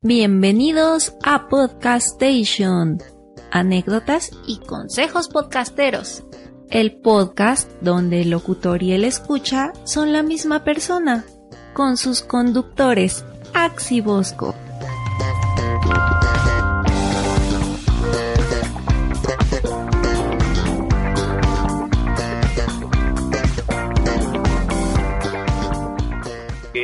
[0.00, 2.98] Bienvenidos a Podcast Station,
[3.50, 6.22] anécdotas y consejos podcasteros.
[6.70, 11.24] El podcast donde el locutor y el escucha son la misma persona,
[11.74, 13.24] con sus conductores
[13.54, 14.54] Ax y Bosco.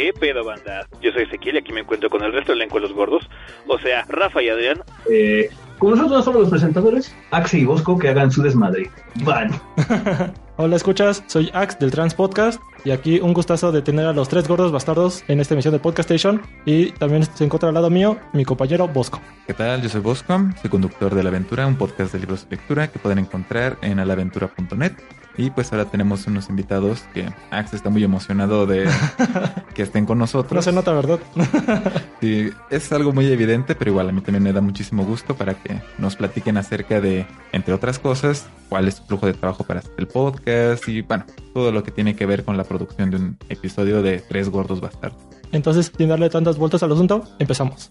[0.05, 0.87] ¿Qué pedo, banda?
[1.01, 3.27] Yo soy Ezequiel y aquí me encuentro con el resto del elenco de los gordos.
[3.67, 4.83] O sea, Rafa y Adrián.
[5.11, 5.49] Eh,
[5.79, 8.91] como nosotros no somos los presentadores, Axel y Bosco que hagan su desmadre.
[9.25, 9.51] Van.
[10.57, 14.29] Hola, escuchas, soy Ax del Trans Podcast y aquí un gustazo de tener a los
[14.29, 17.89] tres gordos bastardos en esta emisión de Podcast Station y también se encuentra al lado
[17.89, 19.23] mío mi compañero Bosco.
[19.47, 19.81] ¿Qué tal?
[19.81, 22.99] Yo soy Bosco, soy conductor de La Aventura, un podcast de libros de lectura que
[22.99, 24.93] pueden encontrar en alaventura.net.
[25.37, 28.89] Y pues ahora tenemos unos invitados que Ax está muy emocionado de
[29.75, 30.55] que estén con nosotros.
[30.55, 31.19] No se nota, ¿verdad?
[32.21, 35.55] Sí, es algo muy evidente, pero igual a mí también me da muchísimo gusto para
[35.55, 39.81] que nos platiquen acerca de, entre otras cosas, cuál es su flujo de trabajo para
[39.81, 43.17] hacer el podcast y, bueno, todo lo que tiene que ver con la producción de
[43.17, 45.21] un episodio de Tres Gordos Bastardos.
[45.53, 47.91] Entonces, sin darle tantas vueltas al asunto, empezamos.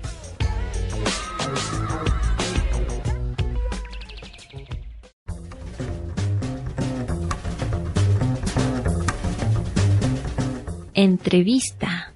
[11.01, 12.13] Entrevista.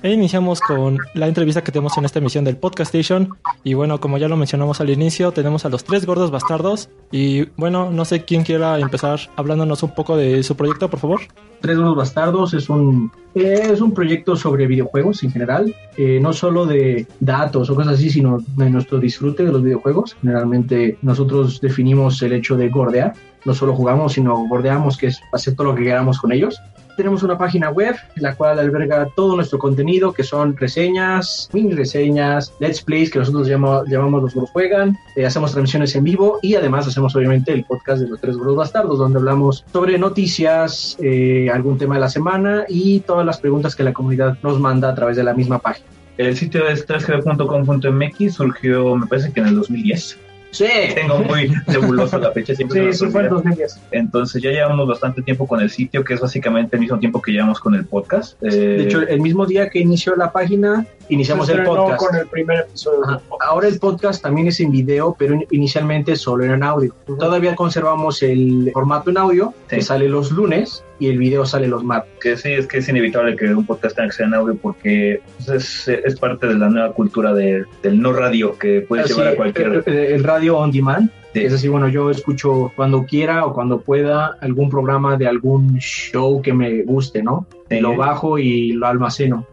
[0.00, 3.30] E iniciamos con la entrevista que tenemos en esta emisión del Podcast Station.
[3.64, 6.88] Y bueno, como ya lo mencionamos al inicio, tenemos a los tres gordos bastardos.
[7.10, 11.20] Y bueno, no sé quién quiera empezar hablándonos un poco de su proyecto, por favor.
[11.60, 16.66] Tres Gordos Bastardos es un, es un proyecto sobre videojuegos en general, eh, no solo
[16.66, 20.16] de datos o cosas así, sino de nuestro disfrute de los videojuegos.
[20.20, 23.14] Generalmente nosotros definimos el hecho de gordear,
[23.44, 26.60] no solo jugamos, sino gordeamos, que es hacer todo lo que queramos con ellos.
[26.98, 32.52] Tenemos una página web, la cual alberga todo nuestro contenido, que son reseñas, mini reseñas,
[32.58, 33.86] let's plays, que nosotros llamamos
[34.20, 38.08] los gordos juegan, eh, hacemos transmisiones en vivo y además hacemos obviamente el podcast de
[38.08, 42.98] los tres gordos bastardos, donde hablamos sobre noticias, eh, algún tema de la semana y
[42.98, 45.86] todas las preguntas que la comunidad nos manda a través de la misma página.
[46.16, 50.18] El sitio es 3gb.com.mx, surgió me parece que en el 2010.
[50.50, 53.42] Sí, Tengo muy nebuloso la fecha, siempre sí, se me sí, fue en olvida.
[53.42, 53.80] 2010.
[53.92, 57.32] Entonces ya llevamos bastante tiempo con el sitio, que es básicamente el mismo tiempo que
[57.32, 58.42] llevamos con el podcast.
[58.42, 61.98] Eh, De hecho, el mismo día que inició la página, iniciamos el podcast.
[62.06, 63.04] con el primer episodio.
[63.04, 63.20] Ajá.
[63.40, 66.94] Ahora el podcast también es en video, pero in- inicialmente solo era en audio.
[67.06, 69.82] Todavía conservamos el formato en audio, que Sí.
[69.82, 72.10] sale los lunes y el video sale los martes.
[72.20, 75.20] que sí, es que es inevitable que un podcast tenga que ser en audio porque
[75.46, 79.14] pues, es, es parte de la nueva cultura de- del no radio que puedes Así,
[79.14, 79.82] llevar a cualquier...
[79.86, 81.10] el, el radio on demand.
[81.38, 81.44] Sí.
[81.44, 86.42] Es decir, bueno, yo escucho cuando quiera o cuando pueda algún programa de algún show
[86.42, 87.46] que me guste, ¿no?
[87.68, 87.80] Sí.
[87.80, 89.46] Lo bajo y lo almaceno.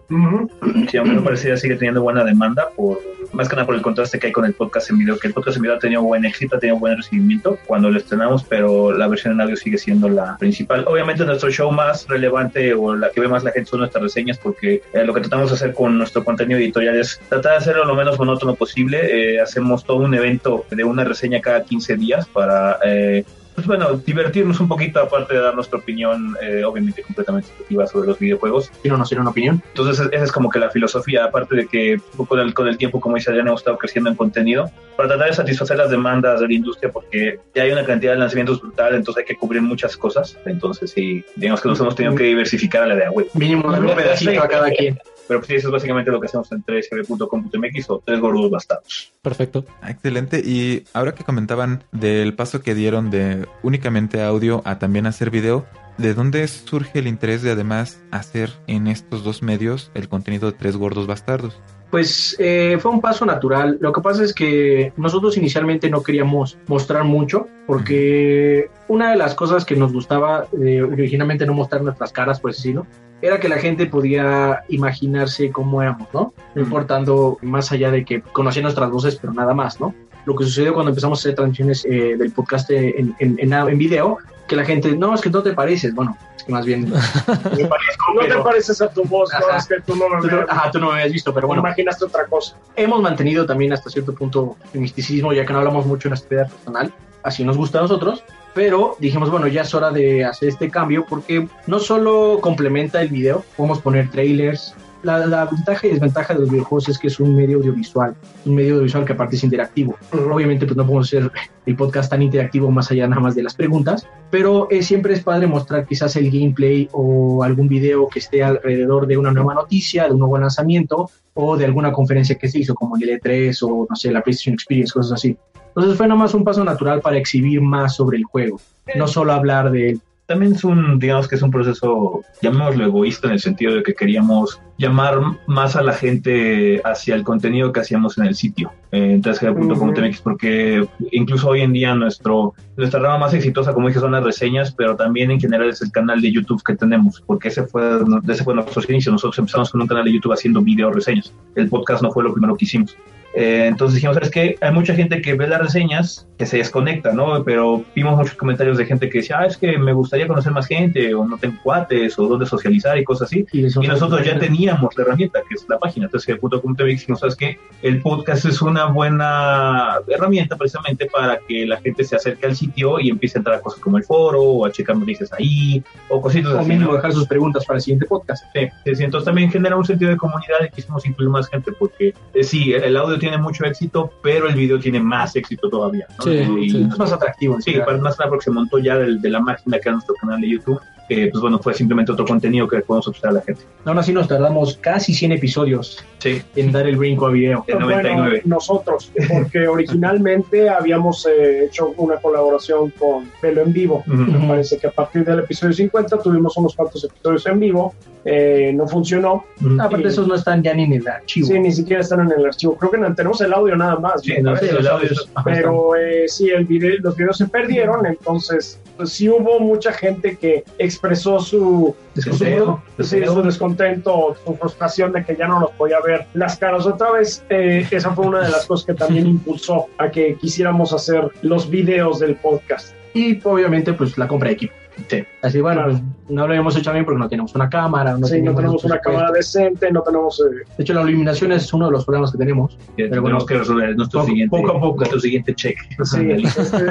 [0.90, 2.99] Sí, aunque no pareciera sigue teniendo buena demanda por
[3.35, 5.34] más que nada por el contraste que hay con el podcast en video, que el
[5.34, 8.91] podcast en video ha tenido buen éxito, ha tenido buen recibimiento cuando lo estrenamos, pero
[8.91, 10.85] la versión en audio sigue siendo la principal.
[10.87, 14.37] Obviamente nuestro show más relevante o la que ve más la gente son nuestras reseñas,
[14.37, 17.85] porque eh, lo que tratamos de hacer con nuestro contenido editorial es tratar de hacerlo
[17.85, 19.35] lo menos monótono posible.
[19.35, 22.79] Eh, hacemos todo un evento de una reseña cada 15 días para...
[22.85, 23.23] eh,
[23.55, 28.07] pues bueno, divertirnos un poquito aparte de dar nuestra opinión, eh, obviamente completamente subjetiva sobre
[28.09, 28.69] los videojuegos.
[28.84, 29.63] Si no, no sería una opinión.
[29.69, 31.97] Entonces, esa es como que la filosofía, aparte de que
[32.28, 35.29] con el, con el tiempo, como dice Adrián, hemos estado creciendo en contenido, para tratar
[35.29, 38.93] de satisfacer las demandas de la industria, porque ya hay una cantidad de lanzamientos brutal,
[38.93, 40.37] entonces hay que cubrir muchas cosas.
[40.46, 43.28] Entonces, sí, digamos que nos hemos tenido que diversificar a la de web.
[43.34, 44.99] Mínimo un pedacito a cada quien.
[45.27, 49.13] Pero pues sí, eso es básicamente lo que hacemos en 3gb.com.mx o tres gordos bastardos.
[49.22, 49.66] Perfecto.
[49.81, 50.39] Ah, Excelente.
[50.39, 55.66] Y ahora que comentaban del paso que dieron de únicamente audio a también hacer video,
[55.97, 60.57] ¿de dónde surge el interés de además hacer en estos dos medios el contenido de
[60.57, 61.59] Tres Gordos Bastardos?
[61.89, 63.78] Pues eh, fue un paso natural.
[63.79, 69.33] Lo que pasa es que nosotros inicialmente no queríamos mostrar mucho porque una de las
[69.33, 72.85] cosas que nos gustaba eh, originalmente no mostrar nuestras caras, pues sí, ¿no?
[73.22, 76.34] Era que la gente podía imaginarse cómo éramos, ¿no?
[76.53, 79.94] No importando más allá de que conocían nuestras voces, pero nada más, ¿no?
[80.26, 83.78] Lo que sucedió cuando empezamos a hacer transmisiones eh, del podcast en, en, en, en
[83.78, 84.17] video,
[84.47, 85.94] que la gente, no, es que no te pareces.
[85.96, 89.47] Bueno, es que más bien me parezco, No pero- te pareces a tu voz, no,
[89.47, 89.58] Ajá.
[89.58, 90.46] es que tú no me Tú no- ves.
[90.50, 92.58] Ajá, tú no me habías visto, pero bueno, Imaginaste otra cosa.
[92.76, 96.29] hemos mantenido también hasta cierto punto el misticismo, ya que no hablamos mucho en nuestra
[96.38, 96.91] vida personal,
[97.25, 98.23] así nos gusta a nosotros,
[98.53, 103.09] pero dijimos, bueno, ya es hora de hacer este cambio porque no solo complementa el
[103.09, 104.75] video, podemos poner trailers.
[105.05, 108.55] La, la ventaja y desventaja de los videojuegos es que es un medio audiovisual, un
[108.55, 109.96] medio audiovisual que aparte es interactivo.
[110.11, 111.31] Obviamente pues no podemos hacer
[111.63, 115.22] el podcast tan interactivo más allá nada más de las preguntas, pero eh, siempre es
[115.22, 120.05] padre mostrar quizás el gameplay o algún video que esté alrededor de una nueva noticia,
[120.05, 123.85] de un nuevo lanzamiento o de alguna conferencia que se hizo como el E3 o
[123.87, 125.37] no sé, la PlayStation Experience, cosas así.
[125.67, 128.59] Entonces fue nada más un paso natural para exhibir más sobre el juego,
[128.96, 130.02] no solo hablar de él.
[130.25, 133.93] También es un, digamos que es un proceso, llamémoslo egoísta en el sentido de que
[133.93, 139.22] queríamos llamar más a la gente hacia el contenido que hacíamos en el sitio, en
[139.22, 144.23] 3G.com.mx, porque incluso hoy en día nuestro, nuestra rama más exitosa, como dije, son las
[144.23, 147.99] reseñas, pero también en general es el canal de YouTube que tenemos, porque ese fue,
[148.27, 149.11] ese fue nuestro inicio.
[149.11, 151.33] Nosotros empezamos con un canal de YouTube haciendo video reseñas.
[151.55, 152.97] El podcast no fue lo primero que hicimos.
[153.35, 154.55] Eh, entonces dijimos, ¿sabes qué?
[154.61, 157.43] Hay mucha gente que ve las reseñas, que se desconecta, ¿no?
[157.43, 160.67] Pero vimos muchos comentarios de gente que decía, ah, es que me gustaría conocer más
[160.67, 163.46] gente, o no tengo cuates, o dónde socializar y cosas así.
[163.52, 167.35] Y, Y nosotros ya teníamos la herramienta, que es la página, entonces .com.mx, dijimos, ¿sabes
[167.35, 167.59] qué?
[167.82, 173.02] El podcast es una buena herramienta precisamente para que la gente se acerque al sitio
[173.02, 176.22] y empiece a entrar a cosas como el foro, o a checar noticias ahí, o
[176.22, 176.96] cositas o así, mínimo ¿no?
[176.96, 178.46] dejar sus preguntas para el siguiente podcast.
[178.53, 181.73] Sí, sí, sí, entonces también genera un sentido de comunidad y quisimos incluir más gente
[181.73, 186.07] porque eh, sí, el audio tiene mucho éxito, pero el video tiene más éxito todavía.
[186.17, 186.23] ¿no?
[186.23, 186.31] Sí,
[186.61, 186.87] y, sí.
[186.91, 187.59] Es más atractivo.
[187.61, 190.49] Sí, para más se montó ya del- de la máquina que era nuestro canal de
[190.49, 193.61] YouTube, que pues bueno, fue simplemente otro contenido que podemos ofrecer a la gente.
[193.85, 197.63] Aún así nos tardamos casi 100 episodios Sí, en dar el brinco a video.
[197.67, 198.29] el 99.
[198.29, 204.03] Bueno, nosotros, porque originalmente habíamos eh, hecho una colaboración con Velo en Vivo.
[204.07, 204.16] Ujú.
[204.17, 207.93] Me parece que a partir del episodio 50 tuvimos unos cuantos episodios en vivo,
[208.28, 209.46] eh, no funcionó.
[209.79, 211.46] Aparte, esos no están ya ni en el archivo.
[211.47, 212.75] Sí, ni siquiera están en el archivo.
[212.75, 214.22] Creo que no- tenemos el audio nada más.
[214.23, 218.03] Sí, no, sí, el audio es- Pero eh, sí, el video, los videos se perdieron,
[218.07, 220.63] entonces pues, sí hubo mucha gente que
[220.95, 222.81] expresó su Descontento.
[222.97, 226.85] su, sí, su descontento, su frustración de que ya no nos podía ver las caras
[226.85, 227.43] otra vez.
[227.49, 231.69] Eh, esa fue una de las cosas que también impulsó a que quisiéramos hacer los
[231.69, 232.95] videos del podcast.
[233.13, 234.73] Y obviamente, pues la compra de equipo.
[235.09, 235.23] Sí.
[235.41, 235.91] Así, bueno, Claro.
[235.99, 238.83] pues no lo habíamos hecho bien porque no tenemos una cámara, no, sí, no tenemos
[238.83, 240.39] una cámara decente, no tenemos...
[240.39, 242.77] eh, De hecho, la iluminación es uno de los problemas que tenemos.
[242.95, 244.95] Pero tenemos bueno, que resolver nuestro poco- siguiente, poco a poco.
[244.97, 245.77] nuestro siguiente check.
[246.03, 246.27] sí,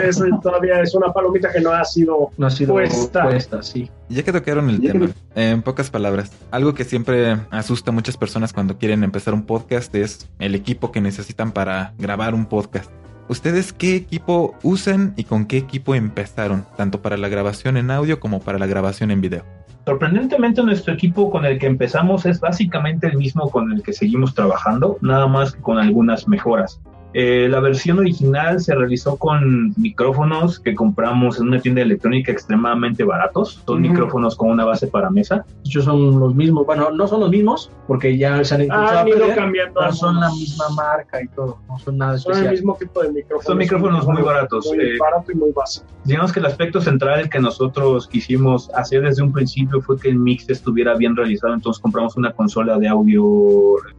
[0.05, 2.31] este- todavía es una palomita que no ha sido...
[2.37, 3.25] No ha sido Puesta.
[3.25, 3.91] puesta, sí.
[4.09, 8.17] Ya que tocaron el Ya tema, en pocas palabras, algo que siempre asusta a muchas
[8.17, 12.91] personas cuando quieren empezar un podcast es el equipo que necesitan para grabar un podcast.
[13.27, 16.67] ¿Ustedes qué equipo usan y con qué equipo empezaron?
[16.77, 19.45] Tanto para la grabación en audio como para la grabación en video.
[19.87, 24.35] Sorprendentemente nuestro equipo con el que empezamos es básicamente el mismo con el que seguimos
[24.35, 26.81] trabajando, nada más que con algunas mejoras.
[27.15, 33.05] Eh, la versión original se realizó con micrófonos que compramos en una tienda electrónica extremadamente
[33.05, 33.63] baratos.
[33.65, 35.37] Son micrófonos con una base para mesa.
[35.63, 36.67] De hecho, son los mismos.
[36.67, 39.75] Bueno, no son los mismos porque ya se han impulsado Ah, cambiando.
[39.81, 41.59] pero son la misma marca y todo.
[41.69, 42.55] No son nada Son el especial.
[42.55, 43.45] mismo tipo de micrófonos.
[43.47, 44.99] Son micrófonos muy baratos, Muy eh.
[44.99, 45.87] barato y muy básico.
[46.05, 50.17] Digamos que el aspecto central que nosotros quisimos hacer desde un principio fue que el
[50.19, 53.25] mix estuviera bien realizado, entonces compramos una consola de audio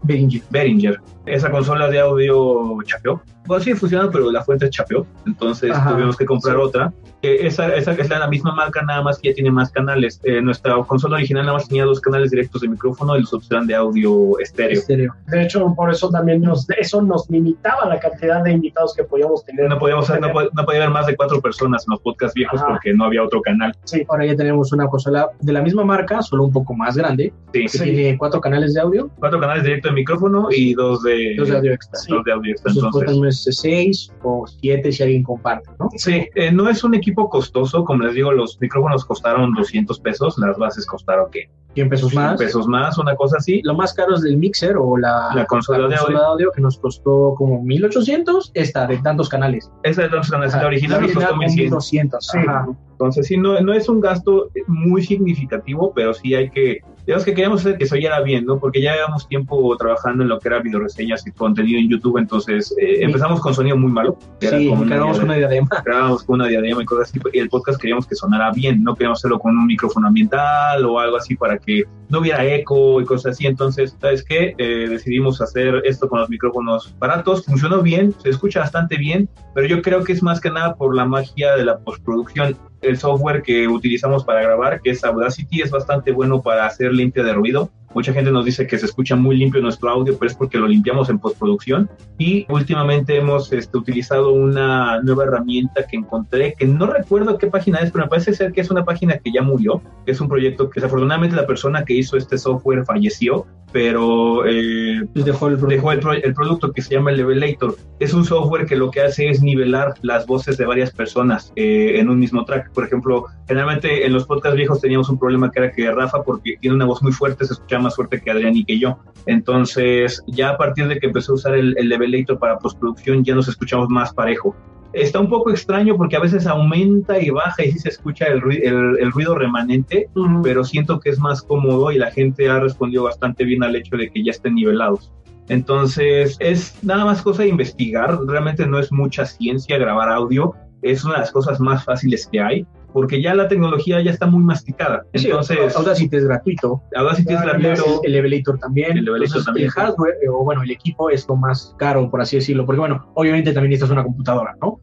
[0.03, 0.41] Behringer.
[0.50, 1.00] Behringer.
[1.25, 3.35] Esa consola de audio chapeó.
[3.45, 5.05] Bueno, sí funcionó, pero la fuente chapeó.
[5.25, 6.61] Entonces Ajá, tuvimos que comprar sí.
[6.63, 6.93] otra.
[7.21, 10.19] Eh, esa, esa es la, la misma marca, nada más que ya tiene más canales.
[10.23, 13.49] Eh, nuestra consola original nada más tenía dos canales directos de micrófono y los otros
[13.51, 14.79] eran de audio estéreo.
[14.79, 15.13] Estéreo.
[15.27, 19.43] De hecho, por eso también nos, eso nos limitaba la cantidad de invitados que podíamos
[19.45, 19.67] tener.
[19.69, 22.69] No podíamos no, no podía haber más de cuatro personas en los podcasts viejos Ajá.
[22.73, 23.75] porque no había otro canal.
[24.09, 27.61] Ahora ya tenemos una consola de la misma marca, solo un poco más grande, Sí,
[27.63, 27.83] que Sí.
[27.83, 31.57] tiene cuatro canales de audio, cuatro canales directos de micrófono y dos de, dos de
[31.57, 31.99] audio extra.
[31.99, 32.11] Sí.
[32.11, 32.71] dos de audio extra.
[32.73, 35.89] Entonces, unos 6 o 7 si alguien comparte, ¿no?
[35.96, 40.38] Sí, eh, no es un equipo costoso, como les digo, los micrófonos costaron 200 pesos,
[40.38, 41.50] las bases costaron ¿qué?
[41.74, 42.39] 100 pesos 100 más.
[42.39, 43.62] pesos más, una cosa así.
[43.63, 46.51] Lo más caro es del mixer o la, La consola de audio.
[46.51, 49.70] que nos costó como 1800, esta de tantos canales.
[49.84, 51.63] Esa de los canales, la original la nos costó como 1100.
[51.65, 52.27] 1200.
[52.27, 52.38] Sí.
[52.39, 52.68] Ajá.
[52.92, 57.33] Entonces, sí, no, no es un gasto muy significativo, pero sí hay que, digamos que
[57.33, 58.59] queríamos hacer que se oyera bien, ¿no?
[58.59, 62.74] Porque ya llevamos tiempo trabajando en lo que era videoreseñas y contenido en YouTube, entonces
[62.79, 63.03] eh, Sí.
[63.03, 64.17] empezamos con sonido muy malo.
[64.39, 65.24] que Sí, cargamos diadema.
[65.24, 65.67] una diadema.
[65.85, 68.93] grabábamos con una diadema y cosas así, y el podcast queríamos que sonara bien, no
[68.95, 73.05] queríamos hacerlo con un micrófono ambiental o algo así para que no hubiera eco y
[73.05, 74.55] cosas así, entonces, ¿sabes qué?
[74.57, 79.67] Eh, decidimos hacer esto con los micrófonos baratos, funcionó bien, se escucha bastante bien, pero
[79.67, 82.57] yo creo que es más que nada por la magia de la postproducción.
[82.81, 87.24] El software que utilizamos para grabar, que es Audacity, es bastante bueno para hacer limpia
[87.24, 87.71] de ruido.
[87.95, 90.67] Mucha gente nos dice que se escucha muy limpio nuestro audio, pero es porque lo
[90.67, 91.89] limpiamos en postproducción.
[92.19, 97.79] Y últimamente hemos este, utilizado una nueva herramienta que encontré, que no recuerdo qué página
[97.79, 100.27] es, pero me parece ser que es una página que ya murió, que es un
[100.27, 105.91] proyecto que desafortunadamente la persona que hizo este software falleció, pero eh, dejó el dejó
[105.91, 107.75] el, pro- el producto que se llama Levelator.
[107.99, 111.99] Es un software que lo que hace es nivelar las voces de varias personas eh,
[111.99, 112.71] en un mismo track.
[112.71, 116.57] Por ejemplo, generalmente en los podcasts viejos teníamos un problema que era que Rafa, porque
[116.61, 118.98] tiene una voz muy fuerte, se escuchaba más fuerte que Adrián y que yo.
[119.25, 123.34] Entonces, ya a partir de que empecé a usar el, el Levelator para postproducción, ya
[123.36, 124.56] nos escuchamos más parejo.
[124.94, 128.42] Está un poco extraño porque a veces aumenta y baja y sí se escucha el,
[128.42, 130.08] rui- el- el ruido remanente,
[130.44, 133.98] pero siento que es más cómodo y la gente ha respondido bastante bien al hecho
[133.98, 135.12] de que ya estén nivelados.
[135.50, 141.03] Entonces, es nada más cosa de investigar, realmente no es mucha ciencia grabar audio, es
[141.03, 144.41] una de las cosas más fáciles que hay, porque ya la tecnología ya está muy
[144.41, 145.03] masticada.
[145.15, 146.82] Sí, Entonces, Audacity es gratuito.
[146.96, 148.00] Audacity es gratuito.
[148.03, 148.98] El Levelator también.
[148.98, 152.10] El Levelator Entonces, también, El hardware, eh, o bueno, el equipo es lo más caro,
[152.10, 152.65] por así decirlo.
[152.65, 154.79] Porque, bueno, obviamente también necesitas una computadora, ¿no?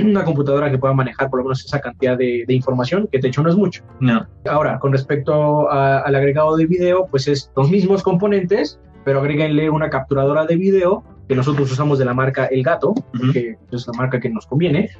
[0.00, 3.26] Una computadora que pueda manejar por lo menos esa cantidad de, de información, que de
[3.26, 3.82] hecho no es mucho.
[3.98, 4.24] No.
[4.48, 9.68] Ahora, con respecto a- al agregado de video, pues es los mismos componentes, pero agréguenle
[9.70, 12.94] una capturadora de video que nosotros usamos de la marca El Gato,
[13.32, 14.90] que es la marca que nos conviene.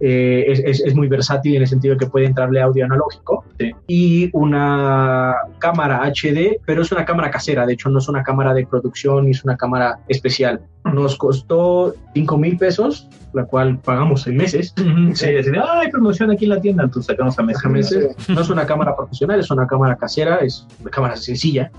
[0.00, 3.44] Eh, es, es- es muy versátil en el sentido de que puede entrarle audio analógico
[3.58, 3.72] Sí.
[3.86, 8.54] y una cámara HD, pero es una cámara casera, de hecho no es una cámara
[8.54, 10.60] de producción ni es una cámara especial.
[10.84, 14.74] Nos costó 5 mil pesos, la cual pagamos en meses.
[15.14, 17.56] Sí, así de, "Ah, hay promoción aquí en la tienda, entonces sacamos a mes.
[17.58, 18.16] Ajá, meses.
[18.28, 21.70] No es una cámara profesional, es una cámara casera, es una cámara sencilla,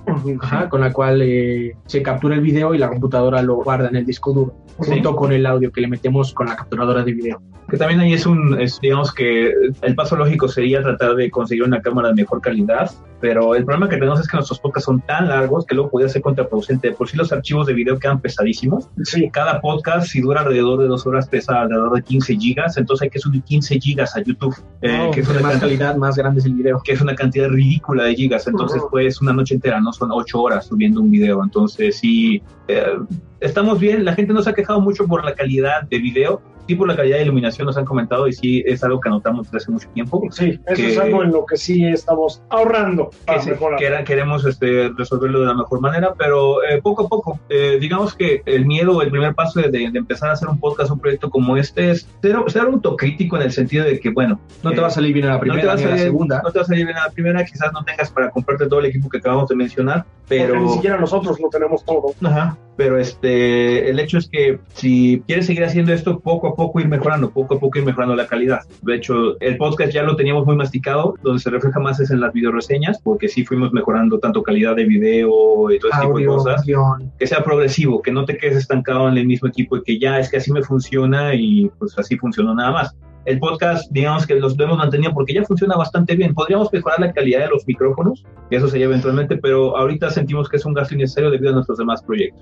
[0.41, 3.95] ajá, con la cual eh, se captura el video y la computadora lo guarda en
[3.97, 7.41] el disco duro, junto con el audio que le metemos con la capturadora de video.
[7.69, 11.63] Que también ahí es un, es, digamos que el paso lógico sería tratar de conseguir
[11.63, 15.01] una cámara de mejor calidad, pero el problema que tenemos es que nuestros podcasts son
[15.01, 16.91] tan largos que luego podría ser contraproducente.
[16.91, 18.89] Por si los archivos de video quedan pesadísimos.
[19.03, 19.29] Sí.
[19.31, 23.09] Cada podcast, si dura alrededor de dos horas, pesa alrededor de 15 gigas, entonces hay
[23.09, 26.39] que subir 15 gigas a YouTube, eh, que, es una más cantidad, calidad, más grande
[26.39, 26.81] es el video.
[26.83, 28.47] que es una cantidad ridícula de gigas.
[28.47, 31.43] Entonces, pues, una noche entera, no son ocho horas subiendo un video.
[31.43, 32.97] Entonces, sí, eh,
[33.39, 34.05] estamos bien.
[34.05, 37.17] La gente nos ha quejado mucho por la calidad de video, sí por la calidad
[37.17, 40.21] de iluminación, nos han comentado, y sí es algo que anotamos desde hace mucho tiempo.
[40.31, 44.03] Sí, eso Que- es algo en lo que sí estamos ahorrando para que, que era-
[44.03, 48.41] queremos este, resolverlo de la mejor manera, pero eh, poco a poco, eh, digamos que
[48.45, 51.55] el miedo, el primer paso de, de empezar a hacer un podcast, un proyecto como
[51.57, 54.91] este, es ser, ser autocrítico en el sentido de que, bueno, No te va a
[54.91, 56.41] salir bien a la no te primera va a ni a la salir- segunda.
[56.43, 58.79] no te va a salir bien a la primera, quizás no tengas para comprarte todo
[58.81, 60.59] el equipo que acabamos de mencionar, Porque pero...
[60.61, 62.13] ni siquiera nosotros lo tenemos todo.
[62.23, 66.79] Ajá, pero este, el hecho es que si quieres seguir haciendo esto, poco a poco
[66.79, 68.61] ir mejorando, poco a poco ir mejorando la calidad.
[68.83, 72.21] De hecho, el podcast ya lo teníamos muy masticado, donde se refleja más es en
[72.21, 76.25] las videoreseñas, porque sí fuimos mejorando tanto calidad de video y todo ese tipo de
[76.25, 76.63] cosas.
[76.63, 77.11] guion.
[77.17, 80.19] Que sea progresivo, que no te quedes estancado en el mismo equipo y que ya
[80.19, 82.95] es que así me funciona y pues así funcionó nada más.
[83.27, 86.33] El podcast, digamos que los hemos mantenido porque ya funciona bastante bien.
[86.33, 90.55] Podríamos mejorar la calidad de los micrófonos, y eso sería eventualmente, pero ahorita sentimos que
[90.55, 92.41] es un gasto innecesario debido a nuestros demás proyectos.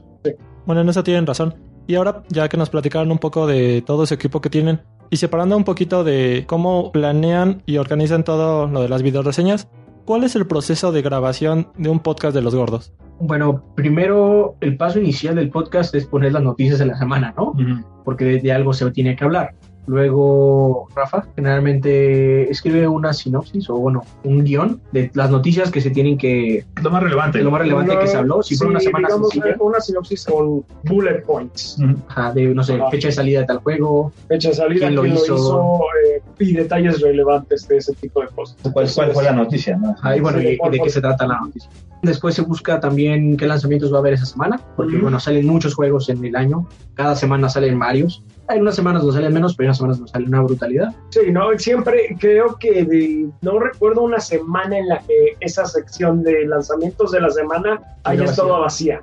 [0.67, 1.55] Bueno, en eso tienen razón.
[1.87, 5.17] Y ahora, ya que nos platicaron un poco de todo ese equipo que tienen, y
[5.17, 9.67] separando un poquito de cómo planean y organizan todo lo de las videoreseñas,
[10.05, 12.93] ¿cuál es el proceso de grabación de un podcast de los gordos?
[13.19, 17.53] Bueno, primero el paso inicial del podcast es poner las noticias de la semana, ¿no?
[18.03, 19.55] Porque de, de algo se tiene que hablar.
[19.87, 25.89] Luego, Rafa generalmente escribe una sinopsis o, bueno, un guion de las noticias que se
[25.91, 26.65] tienen que.
[26.81, 27.41] Lo más relevante.
[27.41, 28.41] lo más relevante Una- que se habló.
[28.43, 31.77] Si fue sí, una semana digamos, sencilla, eh, una sinopsis con bullet points.
[32.07, 32.89] Ajá, de, no sé, Ajá.
[32.91, 35.35] fecha de salida de tal juego, Fecha de salida, ¿Quién lo quién lo hizo?
[35.35, 38.57] hizo, eh, y detalles relevantes de ese tipo de cosas.
[38.73, 39.77] ¿Cuál, cuál fue la noticia?
[39.77, 39.95] No?
[40.01, 41.69] Ahí, bueno, Sí, y, por de qué se trata la noticia.
[42.01, 45.03] Después se busca también qué lanzamientos va a haber esa semana, porque, Ujú.
[45.03, 46.67] bueno, salen muchos juegos en el año.
[46.93, 48.23] Cada semana salen varios.
[48.47, 50.93] Hay unas semanas nos salen menos, pero hay unas semanas nos sale una brutalidad.
[51.09, 56.21] Sí, no, siempre creo que de- no recuerdo una semana en la que esa sección
[56.21, 58.31] de lanzamientos de la semana haya vacía.
[58.31, 59.01] estado vacía.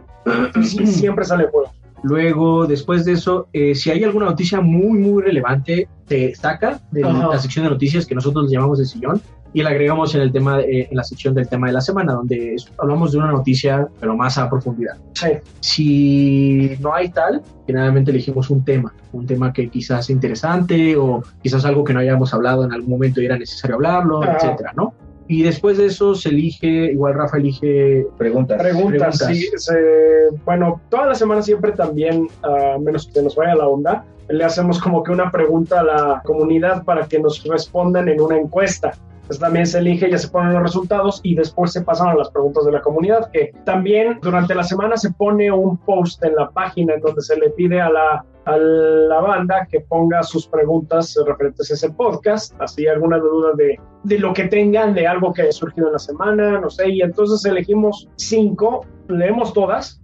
[0.63, 1.73] Sí, siempre sale juego.
[2.03, 7.05] Luego, después de eso, eh, si hay alguna noticia muy, muy relevante, se saca de
[7.05, 7.29] Ajá.
[7.29, 9.21] la sección de noticias que nosotros llamamos de sillón
[9.55, 12.15] y la agregamos en el tema, eh, en la sección del tema de la semana,
[12.15, 14.97] donde es- hablamos de una noticia, pero más a profundidad.
[15.13, 15.29] Sí.
[15.61, 21.23] Si no hay tal, generalmente elegimos un tema, un tema que quizás sea interesante o
[21.43, 24.37] quizás algo que no hayamos hablado en algún momento y era necesario hablarlo, Ajá.
[24.37, 24.95] etcétera, ¿no?
[25.29, 28.61] Y después de eso se elige, igual Rafa elige Preguntas.
[28.61, 29.27] Preguntas, Preguntas.
[29.27, 29.49] sí.
[29.57, 34.45] se- bueno, toda la semana siempre también, a menos que nos vaya la onda, le
[34.45, 38.93] hacemos como que una pregunta a la comunidad para que nos respondan en una encuesta.
[39.33, 42.29] Pues también se elige, ya se ponen los resultados y después se pasan a las
[42.29, 46.51] preguntas de la comunidad, que también durante la semana se pone un post en la
[46.51, 51.19] página en donde se le pide a la, a la banda que ponga sus preguntas
[51.27, 55.41] referentes a ese podcast, así alguna duda de, de lo que tengan, de algo que
[55.41, 60.03] haya surgido en la semana, no sé, y entonces elegimos cinco, leemos todas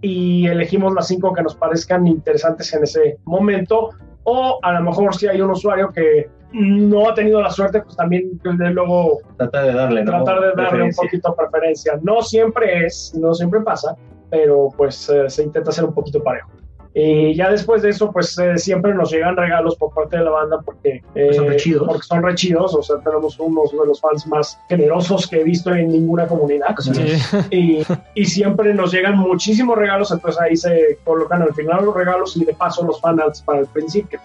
[0.00, 3.90] y elegimos las cinco que nos parezcan interesantes en ese momento.
[4.24, 7.96] O a lo mejor si hay un usuario que no ha tenido la suerte, pues
[7.96, 10.24] también desde luego Tratar de darle, ¿no?
[10.24, 11.98] tratar de darle un poquito preferencia.
[12.02, 13.96] No siempre es, no siempre pasa,
[14.30, 16.50] pero pues eh, se intenta hacer un poquito parejo.
[16.92, 20.30] Y ya después de eso, pues eh, siempre nos llegan regalos por parte de la
[20.30, 21.86] banda porque eh, Son re chidos.
[21.86, 25.44] Porque son re chidos, o sea, tenemos unos de los fans más generosos que he
[25.44, 26.74] visto en ninguna comunidad.
[26.78, 26.90] Sí.
[27.50, 27.82] Y,
[28.14, 32.44] y siempre nos llegan muchísimos regalos, entonces ahí se colocan al final los regalos y
[32.44, 34.20] de paso los fanarts para el principio.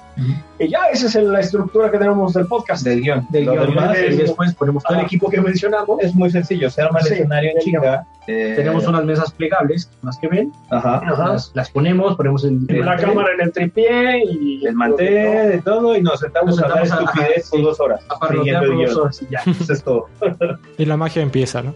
[0.60, 2.84] Y ya esa es la estructura que tenemos del podcast.
[2.84, 3.26] Del guion.
[3.30, 6.00] del guion, demás después ponemos todo el equipo que mencionamos.
[6.02, 6.70] es muy sencillo.
[6.70, 8.08] Se arma el Sí, escenario en chinga.
[8.28, 11.02] Eh, Tenemos unas mesas plegables, las que ven, Ajá.
[11.06, 11.30] Ajá.
[11.34, 15.62] las, las ponemos, ponemos el, el la cámara en el tripié y El mantel, de
[15.64, 17.64] todo, y nos sentamos Nos a hablar sentamos a- estupidez ajá, por sí.
[17.66, 18.02] dos horas.
[18.10, 19.40] a por dos horas y ya.
[19.62, 20.08] Eso es todo.
[20.78, 21.74] Y la magia empieza, ¿no?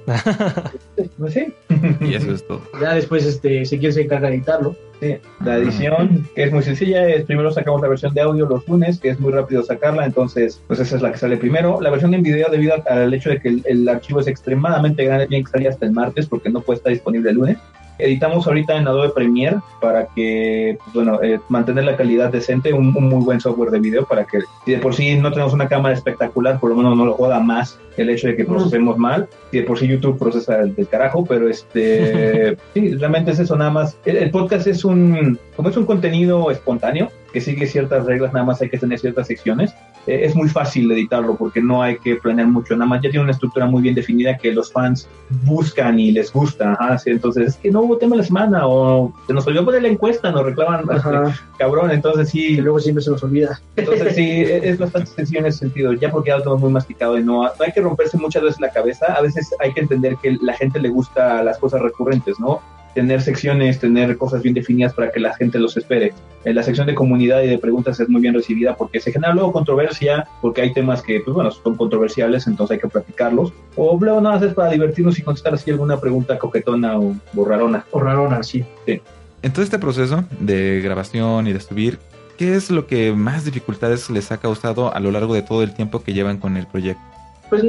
[1.17, 1.53] Pues sí.
[2.01, 2.61] Y eso es todo.
[2.81, 4.75] Ya después, este, si quieres se encarga de editarlo.
[4.99, 5.15] Sí,
[5.45, 8.99] la edición, que es muy sencilla, es primero sacamos la versión de audio los lunes,
[8.99, 11.79] que es muy rápido sacarla, entonces pues esa es la que sale primero.
[11.79, 15.45] La versión en video, debido al hecho de que el, archivo es extremadamente grande, tiene
[15.45, 17.57] que salir hasta el martes porque no puede estar disponible el lunes.
[17.99, 22.95] Editamos ahorita en Adobe Premiere para que, pues, bueno, eh, mantener la calidad decente, un,
[22.95, 25.67] un muy buen software de video para que, si de por sí no tenemos una
[25.67, 29.27] cámara espectacular, por lo menos no lo joda más el hecho de que procesemos mal.
[29.51, 33.55] Si de por sí YouTube procesa el del carajo, pero este, sí, realmente es eso
[33.55, 33.97] nada más.
[34.05, 38.45] El, el podcast es un, como es un contenido espontáneo, que sigue ciertas reglas, nada
[38.45, 39.73] más hay que tener ciertas secciones.
[40.07, 43.23] eh, es muy fácil editarlo porque no hay que planear mucho, nada más ya tiene
[43.23, 45.07] una estructura muy bien definida que los fans
[45.43, 46.73] buscan y les gusta.
[46.73, 49.83] Ajá, sí, entonces, es que no hubo tema la semana o se nos olvidó poner
[49.83, 51.09] la encuesta, nos reclaman, este,
[51.57, 53.59] cabrón, entonces sí, Y luego siempre se nos olvida.
[53.75, 56.71] entonces sí, es es bastante sencillo en ese sentido, ya porque ya lo tenemos muy
[56.71, 59.81] masticado y no, no hay que romperse muchas veces la cabeza, a veces hay que
[59.81, 62.61] entender que la gente le gusta las cosas recurrentes, ¿no?
[62.99, 66.11] Tener secciones, tener cosas bien definidas para que la gente los espere.
[66.43, 69.33] En la sección de comunidad y de preguntas es muy bien recibida porque se genera
[69.33, 73.53] luego controversia, porque hay temas que, pues bueno, son controversiales, entonces hay que platicarlos.
[73.77, 77.85] O luego nada más es para divertirnos y contestar así alguna pregunta coquetona o borrarona.
[77.91, 78.65] O rarona, sí.
[78.85, 81.99] En todo este proceso de grabación y de subir,
[82.37, 85.73] ¿qué es lo que más dificultades les ha causado a lo largo de todo el
[85.73, 87.01] tiempo que llevan con el proyecto?
[87.49, 87.63] Pues,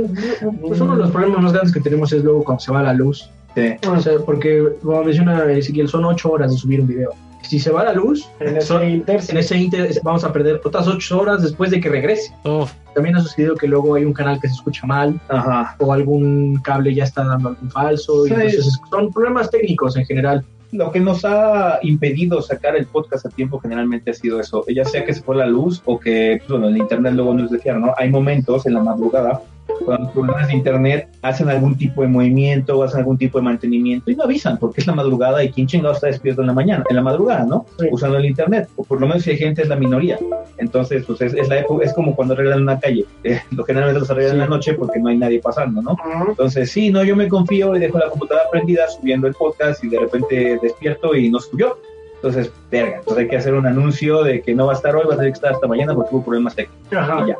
[0.60, 2.94] pues uno de los problemas más grandes que tenemos es luego cuando se va la
[2.94, 3.30] luz.
[3.54, 3.74] Sí.
[3.88, 7.10] O sea, porque, como menciona Ezequiel, son ocho horas de subir un video.
[7.42, 10.60] Si se va la luz, en ese son- inter- en ese inter vamos a perder
[10.64, 12.32] otras ocho horas después de que regrese.
[12.44, 15.74] Uf, También ha sucedido que luego hay un canal que se escucha mal Ajá.
[15.78, 18.24] o algún cable ya está dando algún falso.
[18.24, 18.30] Sí.
[18.30, 20.44] Y entonces son problemas técnicos en general.
[20.72, 24.84] Lo que nos ha impedido sacar el podcast a tiempo generalmente ha sido eso, ya
[24.84, 27.50] sea que se fue la luz o que, pues, bueno, el internet luego no es
[27.50, 27.92] decía, ¿no?
[27.96, 29.40] Hay momentos en la madrugada
[29.84, 34.10] cuando problemas de internet hacen algún tipo de movimiento o hacen algún tipo de mantenimiento
[34.10, 36.84] y no avisan porque es la madrugada y quién chingado está despierto en la mañana,
[36.88, 37.66] en la madrugada, ¿no?
[37.78, 37.86] Sí.
[37.90, 40.18] Usando el internet, o por lo menos si hay gente es la minoría.
[40.58, 44.00] Entonces, pues es, es la época, es como cuando arreglan una calle, Eh, lo generalmente
[44.00, 45.96] los arreglan en la noche porque no hay nadie pasando, ¿no?
[46.26, 49.88] Entonces, sí, no, yo me confío y dejo la computadora prendida subiendo el podcast y
[49.88, 51.78] de repente despierto y no subió.
[52.16, 55.04] Entonces, verga, entonces hay que hacer un anuncio de que no va a estar hoy,
[55.06, 56.92] va a tener que estar hasta mañana porque hubo problemas técnicos.
[56.92, 57.24] Ajá.
[57.24, 57.36] Y ya.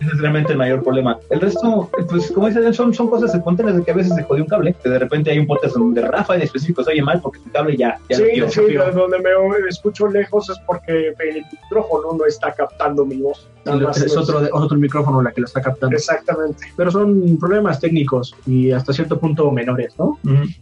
[0.00, 1.18] Ese es realmente el mayor problema.
[1.28, 4.44] El resto, pues como dicen, son, son cosas espontáneas de que a veces se jodió
[4.44, 7.20] un cable, que de repente hay un podcast donde Rafa en específico se oye mal
[7.20, 8.90] porque su cable ya, ya Sí, lo sí, dio.
[8.92, 9.30] donde me
[9.68, 13.46] escucho lejos es porque el micrófono no está captando mi voz.
[13.94, 15.94] Es es- otro, otro micrófono la que lo está captando.
[15.94, 16.64] Exactamente.
[16.76, 20.18] Pero son problemas técnicos y hasta cierto punto menores, ¿no?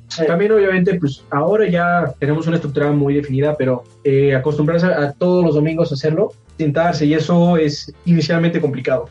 [0.09, 0.27] Sí.
[0.27, 5.12] También obviamente, pues ahora ya tenemos una estructura muy definida, pero eh, acostumbrarse a, a
[5.12, 9.09] todos los domingos hacerlo, sentarse y eso es inicialmente complicado,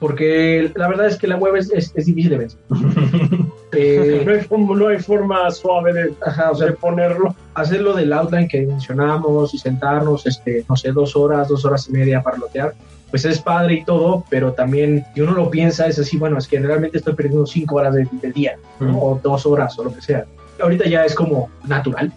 [0.00, 2.48] porque la verdad es que la web es, es- es difícil de ver.
[3.72, 7.34] Eh, No hay, forma- no hay forma suave de, ajá, o de sea, ponerlo.
[7.52, 11.92] hacerlo del outline que mencionamos y sentarnos, este, no sé, dos horas, dos horas y
[11.92, 12.72] media para lotear,
[13.10, 16.48] pues es padre y todo, pero también, si uno lo piensa, es así, bueno, es
[16.48, 18.98] que realmente estoy perdiendo cinco horas de- del día, ¿no?
[18.98, 20.24] o dos horas, o lo que sea.
[20.60, 22.12] Ahorita ya es como natural,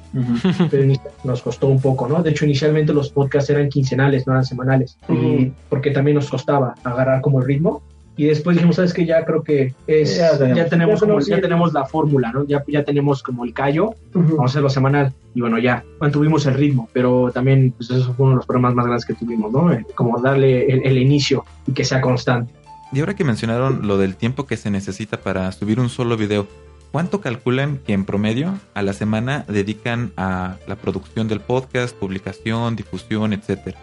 [0.70, 2.24] pero inici- nos costó un poco, ¿no?
[2.24, 5.52] De hecho, inicialmente los podcasts eran quincenales, no eran semanales, y Ujú.
[5.70, 7.82] porque también nos costaba agarrar como el ritmo.
[8.18, 9.06] Y después dijimos, ¿sabes qué?
[9.06, 12.32] Ya creo que es, Ya ya tenemos- tenemos, ya como- tenemos- ya tenemos la fórmula,
[12.32, 12.46] ¿no?
[12.46, 15.14] Ya, ya tenemos como el callo, vamos a hacerlo semanal.
[15.34, 18.76] Y bueno, ya mantuvimos el ritmo, pero también pues eso fue uno de los problemas
[18.76, 19.72] más grandes que tuvimos, ¿no?
[19.72, 22.54] Eh, Como darle el, el inicio y que sea constante.
[22.92, 26.48] Y ahora que mencionaron lo del tiempo que se necesita para subir un solo video,
[26.92, 32.76] ¿cuánto calculan que en promedio a la semana dedican a la producción del podcast, publicación,
[32.76, 33.78] difusión, etcétera?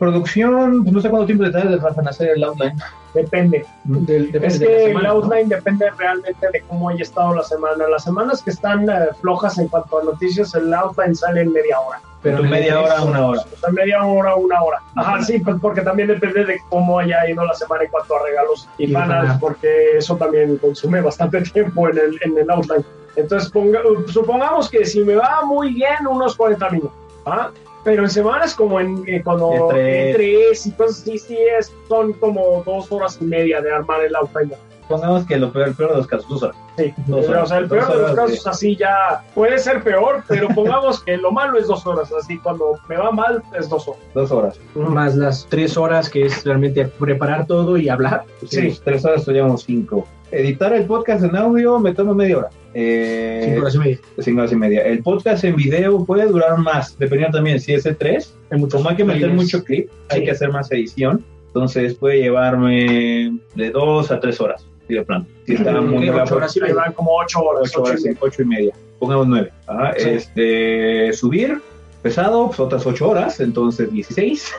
[0.00, 2.74] Producción, pues no sé cuánto tiempo te tardas en hacer el outline.
[3.14, 3.64] Depende.
[3.84, 5.20] Del- depende Es que semana, el ¿no?
[5.22, 7.86] outline depende realmente de cómo haya estado la semana.
[7.86, 11.78] Las semanas que están eh, flojas en cuanto a noticias, el outline sale en media
[11.78, 12.00] hora.
[12.22, 13.40] Pero en media hora, una hora.
[13.52, 14.78] O sea, media hora, una hora.
[14.96, 18.22] Ajá, sí, pues porque también depende de cómo haya ido la semana en cuanto a
[18.24, 19.38] regalos y Y fanas.
[19.38, 22.84] porque eso también consume bastante tiempo en el, en el outline.
[23.16, 26.92] Entonces, ponga- supongamos que si me va muy bien, unos 40 minutos.
[27.26, 27.50] ¿ah?
[27.84, 30.66] Pero en semanas como en eh, cuando De tres.
[30.66, 34.52] y cosas así, sí es, son como dos horas y media de armar el outline.
[34.88, 36.56] Pongamos que lo peor, el peor de los casos, dos horas.
[36.76, 37.44] Sí, Dos horas.
[37.44, 41.02] o sea, el peor de los de- casos así ya puede ser peor, pero pongamos
[41.04, 44.00] que lo malo es dos horas, así cuando me va mal es dos horas.
[44.14, 44.60] Dos horas.
[44.74, 48.24] Más las tres horas que es realmente preparar todo y hablar.
[48.48, 50.06] Sí, tres horas, estudiamos cinco.
[50.32, 52.50] Editar el podcast en audio me toma media hora.
[52.74, 53.98] Eh, Cinco horas y media.
[54.20, 54.82] cinco horas y media.
[54.86, 58.34] El podcast en video puede durar más, dependiendo también si es de tres.
[58.70, 60.24] Como hay que meter mucho clip, hay Sí.
[60.26, 61.24] que hacer más edición.
[61.48, 65.26] Entonces puede llevarme de dos a tres horas, si de plano.
[65.46, 67.70] Si está muy ocho horas y Me van como ocho horas.
[67.70, 68.18] ocho horas, y media.
[68.20, 68.74] ocho y media.
[69.00, 69.50] Pongamos nueve.
[69.66, 70.08] Ajá, Sí.
[70.10, 71.60] Este, subir,
[72.02, 74.54] pesado, pues otras ocho horas, entonces 16.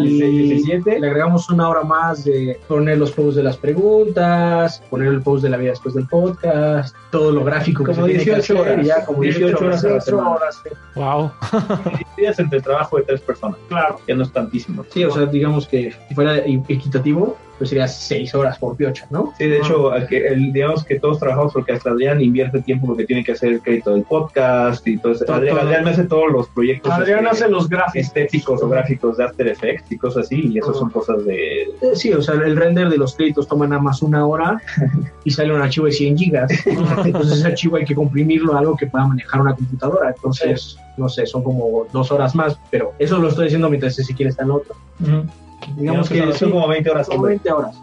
[0.00, 0.08] y
[0.48, 1.00] 17.
[1.00, 5.42] le agregamos una hora más de poner los posts de las preguntas, poner el post
[5.42, 8.84] de la vida después del podcast, todo lo gráfico que Como que 18 hacer, horas.
[8.84, 9.84] y ya como 18 18 horas horas.
[9.84, 10.30] a la 18 semana.
[10.30, 11.30] horas, sí, Wow.
[12.16, 14.00] días entre el trabajo de tres personas, claro.
[14.06, 14.84] que no es tantísimo.
[14.90, 19.32] Sí, o sea, digamos que si fuera equitativo, pues sería 6 horas por piocha, ¿no?
[19.38, 23.22] Sí, de hecho, el- digamos que todos trabajamos porque hasta Adrián invierte tiempo porque tiene
[23.22, 25.24] que hacer el crédito del podcast y todo eso.
[25.24, 25.66] Todo, Adrián, todo.
[25.66, 28.08] Adrián me hace todos los proyectos Adrián hace los gráficos.
[28.08, 31.62] estéticos o gráficos de After Effects y cosas así, y eso son cosas de...
[31.62, 34.60] Eh, Sí, o sea, el render de los créditos toma nada más una hora
[35.24, 36.50] y sale un archivo de 100 gigas.
[37.04, 40.10] Entonces ese archivo hay que comprimirlo a algo que pueda manejar una computadora.
[40.16, 44.14] Entonces, no sé, son como dos horas más, pero eso lo estoy diciendo mientras si
[44.14, 44.74] quiere está en otro.
[45.76, 47.06] Digamos que son, como 20 horas.
[47.06, 47.30] son hombre.
[47.30, 47.80] 20 horas.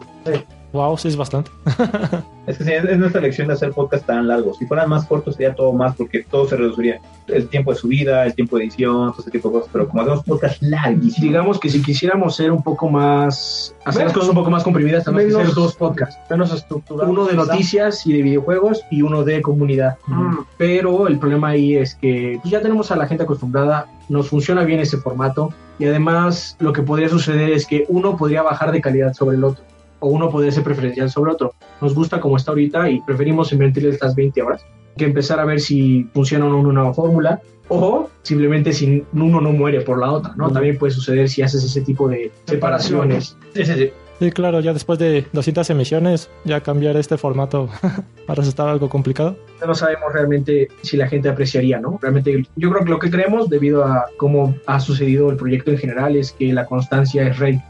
[0.71, 1.51] Wow, sí es bastante.
[2.49, 4.57] Es que sí, es, es nuestra elección de hacer podcast tan largos.
[4.57, 6.99] Si fueran más cortos sería todo más porque todo se reduciría.
[7.27, 9.69] El tiempo de subida, el tiempo de edición, todo ese tipo de cosas.
[9.71, 14.05] Pero como hacemos podcast Y larguísimos, digamos que si quisiéramos ser un poco más, hacer
[14.05, 16.17] las cosas un poco más comprimidas, tenemos que hacer dos podcasts.
[16.27, 17.11] Menos estructurado.
[17.11, 19.99] Uno de noticias y de videojuegos y uno de comunidad.
[20.07, 20.37] Mm.
[20.57, 24.63] Pero el problema ahí es que pues, ya tenemos a la gente acostumbrada, nos funciona
[24.63, 28.81] bien ese formato y además lo que podría suceder es que uno podría bajar de
[28.81, 29.63] calidad sobre el otro
[29.99, 31.53] o uno podría ser preferencial sobre otro.
[31.81, 34.65] Nos gusta como está ahorita y preferimos invertirle estas 20 horas
[34.97, 39.41] que empezar a ver si funciona o no una nueva fórmula o simplemente si uno
[39.41, 40.51] no muere por la otra, ¿no?
[40.51, 43.37] También puede suceder si haces ese tipo de separaciones.
[43.53, 43.91] Sí, sí, sí.
[44.19, 48.89] Sí, claro, ya después de 200 emisiones, ya cambiar este formato va a resultar algo
[48.89, 49.37] complicado.
[49.65, 51.97] no sabemos realmente si la gente apreciaría, ¿no?
[52.01, 55.77] Realmente yo creo que lo que creemos debido a cómo ha sucedido el proyecto en
[55.77, 57.61] general es que la constancia es rey.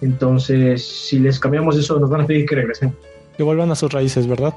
[0.00, 2.94] Entonces, si les cambiamos eso, nos van a pedir que regresen.
[3.36, 4.54] Que vuelvan a sus raíces, ¿verdad?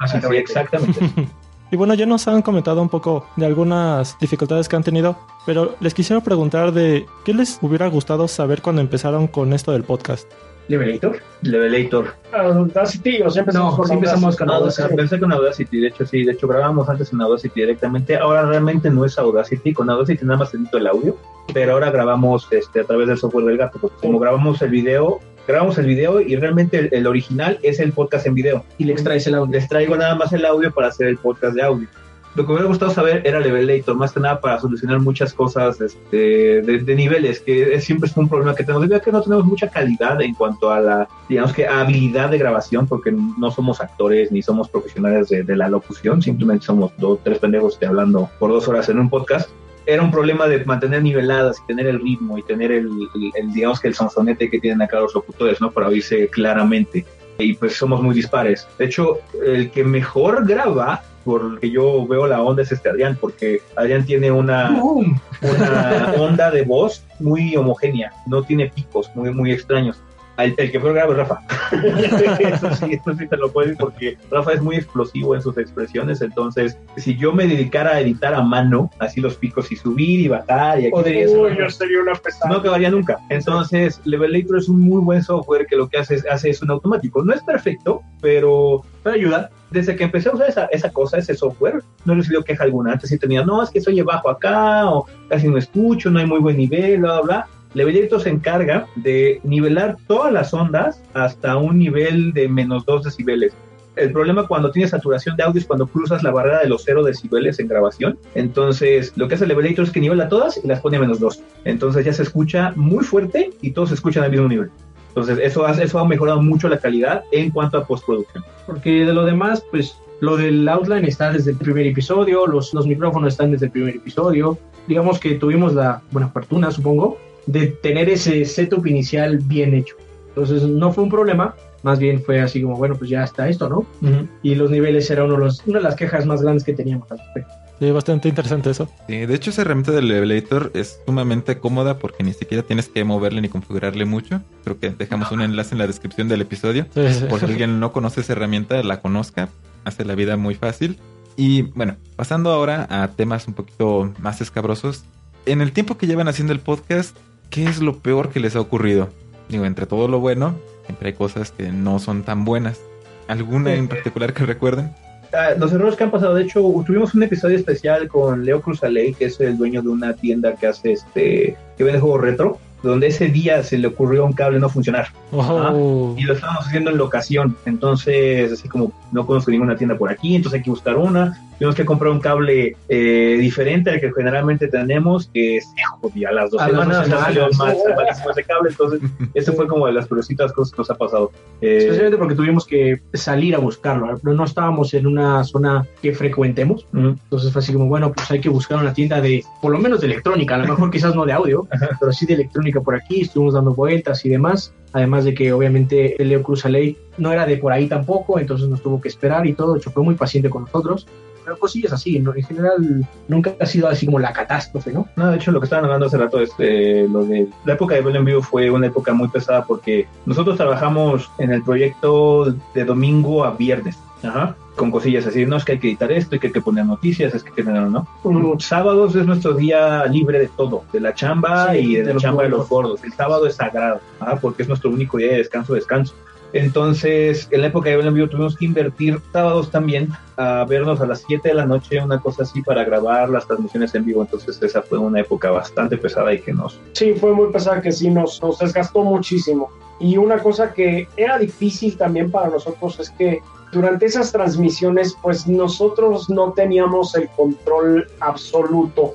[0.00, 1.00] Así, exactamente.
[1.70, 5.74] Y bueno, ya nos han comentado un poco de algunas dificultades que han tenido, pero
[5.80, 10.30] les quisiera preguntar de qué les hubiera gustado saber cuando empezaron con esto del podcast.
[10.68, 11.16] ¿Levelator?
[11.42, 12.14] Levelator.
[12.32, 14.88] Audacity o siempre empezamos No, con sí empezamos con No, Audacity.
[14.90, 18.88] empecé con Audacity, de hecho sí, de hecho grabábamos antes en Audacity directamente, ahora realmente
[18.90, 21.16] no es Audacity, con Audacity nada más edito el audio,
[21.52, 25.20] pero ahora grabamos este, a través del software del gato, porque como grabamos el video,
[25.46, 28.64] grabamos el video y realmente el, el original es el podcast en video.
[28.78, 29.52] Y le extraes el audio.
[29.52, 31.86] Les traigo nada más el audio para hacer el podcast de audio.
[32.34, 35.80] Lo que me hubiera gustado saber era Levelator, más que nada para solucionar muchas cosas
[35.80, 38.90] este, de, de niveles, que es, siempre es un problema que tenemos.
[38.90, 42.86] A que no tenemos mucha calidad en cuanto a la, digamos que, habilidad de grabación,
[42.86, 47.38] porque no somos actores ni somos profesionales de, de la locución, simplemente somos dos, tres
[47.38, 49.48] pendejos que hablando por dos horas en un podcast
[49.86, 53.52] era un problema de mantener niveladas y tener el ritmo y tener el, el, el,
[53.52, 55.70] digamos que el sonsonete que tienen acá los locutores, ¿no?
[55.70, 57.04] Para oírse claramente.
[57.38, 58.66] Y pues somos muy dispares.
[58.78, 62.88] De hecho, el que mejor graba, por el que yo veo la onda, es este
[62.88, 69.32] Adrián, porque Adrián tiene una, una onda de voz muy homogénea, no tiene picos muy,
[69.32, 70.00] muy extraños.
[70.36, 71.40] El, el, que graba es Rafa.
[72.40, 75.56] eso, sí, eso sí te lo puedo decir porque Rafa es muy explosivo en sus
[75.58, 76.20] expresiones.
[76.22, 80.28] Entonces, si yo me dedicara a editar a mano, así los picos y subir y
[80.28, 81.26] bajar, y aquí Uy, sería,
[81.58, 82.50] yo sería una pesada.
[82.50, 83.18] no acabaría nunca.
[83.30, 86.70] Entonces, Levelator es un muy buen software que lo que hace es, hace es un
[86.70, 87.24] automático.
[87.24, 89.50] No es perfecto, pero, pero ayuda.
[89.70, 92.92] Desde que empecé a usar esa, esa cosa, ese software, no he recibido queja alguna.
[92.92, 96.26] Antes sí tenía, no, es que soy bajo acá, o casi no escucho, no hay
[96.26, 97.48] muy buen nivel, bla, bla, bla.
[97.74, 103.52] Levelator se encarga de nivelar todas las ondas hasta un nivel de menos 2 decibeles.
[103.96, 107.04] El problema cuando tienes saturación de audio es cuando cruzas la barrera de los 0
[107.04, 108.18] decibeles en grabación.
[108.34, 111.42] Entonces, lo que hace Levelator es que nivela todas y las pone a menos 2.
[111.64, 114.70] Entonces ya se escucha muy fuerte y todos se escuchan al mismo nivel.
[115.08, 118.44] Entonces, eso ha, eso ha mejorado mucho la calidad en cuanto a postproducción.
[118.66, 122.86] Porque de lo demás, pues lo del outline está desde el primer episodio, los, los
[122.86, 124.58] micrófonos están desde el primer episodio.
[124.88, 129.96] Digamos que tuvimos la buena fortuna, supongo, de tener ese setup inicial bien hecho.
[130.28, 133.68] Entonces no fue un problema, más bien fue así como, bueno, pues ya está esto,
[133.68, 133.78] ¿no?
[133.78, 134.28] Uh -huh.
[134.42, 137.10] Y los niveles era uno de los, una de las quejas más grandes que teníamos
[137.12, 137.52] al respecto.
[137.78, 138.88] Sí, bastante interesante eso.
[139.08, 143.02] Sí, de hecho esa herramienta del Levelator es sumamente cómoda porque ni siquiera tienes que
[143.02, 144.40] moverle ni configurarle mucho.
[144.62, 146.86] Creo que dejamos un enlace en la descripción del episodio.
[146.94, 147.24] Sí, sí.
[147.28, 149.48] Por si alguien no conoce esa herramienta, la conozca.
[149.84, 150.98] Hace la vida muy fácil.
[151.36, 155.04] Y bueno, pasando ahora a temas un poquito más escabrosos.
[155.44, 157.16] En el tiempo que llevan haciendo el podcast,
[157.54, 159.10] ¿qué es lo peor que les ha ocurrido?
[159.48, 162.80] Digo, entre todo lo bueno, siempre hay cosas que no son tan buenas.
[163.28, 164.86] ¿Alguna en particular que recuerden?
[165.32, 169.14] Uh, los errores que han pasado, de hecho, tuvimos un episodio especial con Leo Cruzaley,
[169.14, 173.06] que es el dueño de una tienda que hace este, que vende juegos retro, donde
[173.06, 175.08] ese día se le ocurrió un cable no funcionar.
[175.30, 176.12] Oh.
[176.18, 177.56] Y lo estábamos haciendo en locación.
[177.66, 181.40] Entonces, así como no conozco ninguna tienda por aquí, entonces hay que buscar una.
[181.58, 186.32] Tuvimos que comprar un cable eh, diferente al que generalmente tenemos, que se jodía a
[186.32, 188.70] las dos A semanas, salió malísimo ese cable.
[188.70, 189.00] Entonces,
[189.34, 191.30] eso fue como de las peorcitas cosas que nos ha pasado.
[191.60, 196.12] Eh, Especialmente porque tuvimos que salir a buscarlo, pero no estábamos en una zona que
[196.12, 196.86] frecuentemos.
[196.92, 200.00] Entonces fue así como, bueno, pues hay que buscar una tienda de, por lo menos
[200.00, 201.66] de electrónica, a lo mejor quizás no de audio,
[202.00, 204.72] pero sí de electrónica por aquí, estuvimos dando vueltas y demás.
[204.92, 208.68] Además de que obviamente el Leo Cruz Ley no era de por ahí tampoco, entonces
[208.68, 211.06] nos tuvo que esperar y todo, de hecho fue muy paciente con nosotros.
[211.44, 212.34] Pero cosillas así, ¿no?
[212.34, 215.06] en general nunca ha sido así como la catástrofe, ¿no?
[215.16, 217.94] No, de hecho, lo que estaban hablando hace rato es eh, lo de la época
[217.94, 222.84] de en Vivo fue una época muy pesada porque nosotros trabajamos en el proyecto de
[222.84, 223.98] domingo a viernes.
[224.22, 224.56] Ajá.
[224.76, 226.86] Con cosillas así, no es que hay que editar esto, y que hay que poner
[226.86, 228.08] noticias, es que, que no, no.
[228.24, 232.14] Mm, Sábados es nuestro día libre de todo, de la chamba Sí, y de, de
[232.14, 233.04] la chamba de los gordos.
[233.04, 236.14] El sábado es sagrado, ajá, porque es nuestro único día de descanso, descanso.
[236.54, 241.24] Entonces, en la época de Vivo tuvimos que invertir sábados también a vernos a las
[241.26, 244.22] 7 de la noche, una cosa así, para grabar las transmisiones en vivo.
[244.22, 247.90] Entonces, esa fue una época bastante pesada y que nos Sí, fue muy pesada que
[247.90, 249.68] sí nos, nos desgastó muchísimo.
[249.98, 253.40] Y una cosa que era difícil también para nosotros es que
[253.74, 259.14] durante esas transmisiones, pues nosotros no teníamos el control absoluto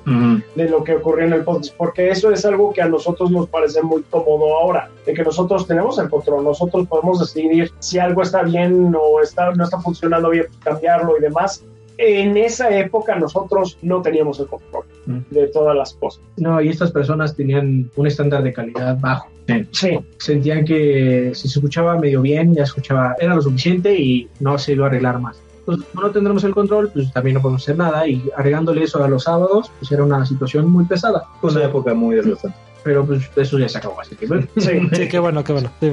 [0.55, 3.47] de lo que ocurría en el podcast, porque eso es algo que a nosotros nos
[3.47, 8.21] parece muy cómodo ahora, de que nosotros tenemos el control, nosotros podemos decidir si algo
[8.21, 11.63] está bien o está, no está funcionando bien, cambiarlo y demás.
[11.97, 14.85] En esa época nosotros no teníamos el control.
[15.29, 16.21] De todas las cosas.
[16.37, 19.29] No, y estas personas tenían un estándar de calidad bajo.
[19.71, 24.57] Sí, Sentían que si se escuchaba medio bien, ya escuchaba, era lo suficiente y no
[24.57, 25.41] se iba a arreglar más.
[25.59, 29.03] Entonces, como no tendremos el control, pues también no podemos hacer nada y arreglándole eso
[29.03, 31.25] a los sábados, pues era una situación muy pesada.
[31.41, 32.57] una época muy desgastante.
[32.89, 34.47] Pero pues eso ya se acabó, así que bueno.
[34.57, 34.71] sí.
[34.93, 35.71] Sí, qué bueno, qué bueno.
[35.79, 35.91] Sí.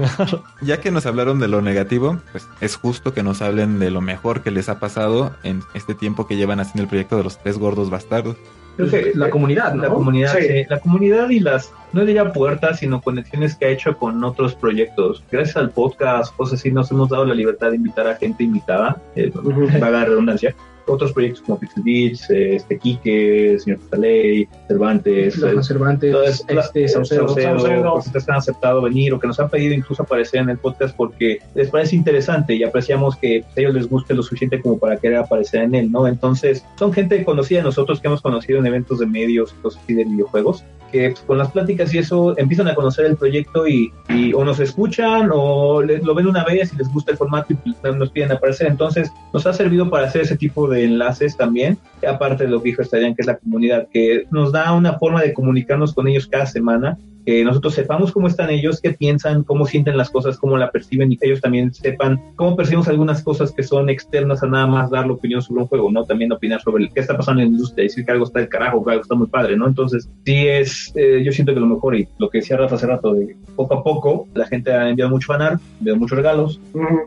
[0.62, 4.00] Ya que nos hablaron de lo negativo, pues es justo que nos hablen de lo
[4.00, 7.36] mejor que les ha pasado en este tiempo que llevan haciendo el proyecto de los
[7.38, 8.36] tres gordos bastardos.
[8.78, 9.82] Creo que la comunidad, ¿no?
[9.82, 10.64] La comunidad, Sí.
[10.70, 15.22] La comunidad y las, no diría puertas, sino conexiones que ha hecho con otros proyectos.
[15.30, 19.02] Gracias al podcast, cosas así, nos hemos dado la libertad de invitar a gente invitada,
[19.16, 19.66] eh, Ujú.
[19.80, 20.54] vaga la redundancia.
[20.86, 26.44] Otros proyectos como Pixel Beats, eh, este Quique, Señor Taley, Cervantes, Los eh, Cervantes, todas-
[26.48, 27.34] este, eh, Saucedo.
[27.34, 31.38] Que han aceptado venir o que nos han pedido incluso aparecer en el podcast porque
[31.54, 35.18] les parece interesante y apreciamos que a ellos les guste lo suficiente como para querer
[35.18, 36.06] aparecer en él, ¿no?
[36.06, 39.82] Entonces, son gente conocida de nosotros que hemos conocido en eventos de medios y cosas
[39.82, 40.64] así de videojuegos,
[40.96, 44.60] que con las pláticas y eso empiezan a conocer el proyecto y, y o nos
[44.60, 47.58] escuchan o le- lo ven una vez y les gusta el formato y
[47.96, 48.66] nos piden aparecer.
[48.68, 51.78] Entonces, nos ha servido para hacer ese tipo de enlaces también,
[52.08, 55.22] aparte de lo que dijo Estarían, que es la comunidad, que nos da una forma
[55.22, 59.66] de comunicarnos con ellos cada semana que nosotros sepamos cómo están ellos, qué piensan, cómo
[59.66, 63.50] sienten las cosas, cómo la perciben y que ellos también sepan cómo percibimos algunas cosas
[63.52, 66.04] que son externas a nada más dar la opinión sobre un juego, ¿no?
[66.04, 68.48] También opinar sobre el- qué está pasando en la industria, decir que algo está del
[68.48, 69.66] carajo, que algo está muy padre, ¿no?
[69.66, 72.86] Entonces, sí es, eh, yo siento que lo mejor y lo que decía Rafa hace
[72.86, 76.60] rato, de poco a poco la gente ha enviado mucho fanart, ha enviado muchos regalos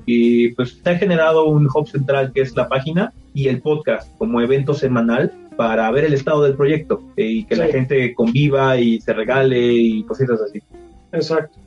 [0.06, 4.12] y pues se ha generado un hub central que es la página y el podcast
[4.18, 8.78] como evento semanal para ver el estado del proyecto eh, y que la gente conviva
[8.78, 10.64] y se regale y cositas así.
[11.12, 11.60] Exacto.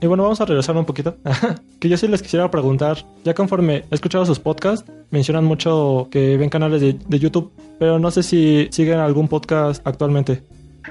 [0.00, 1.14] Y bueno, vamos a regresar un poquito.
[1.78, 6.36] que yo sí les quisiera preguntar, ya conforme he escuchado sus podcasts, mencionan mucho que
[6.36, 10.42] ven canales de, de YouTube, pero no sé si siguen algún podcast actualmente.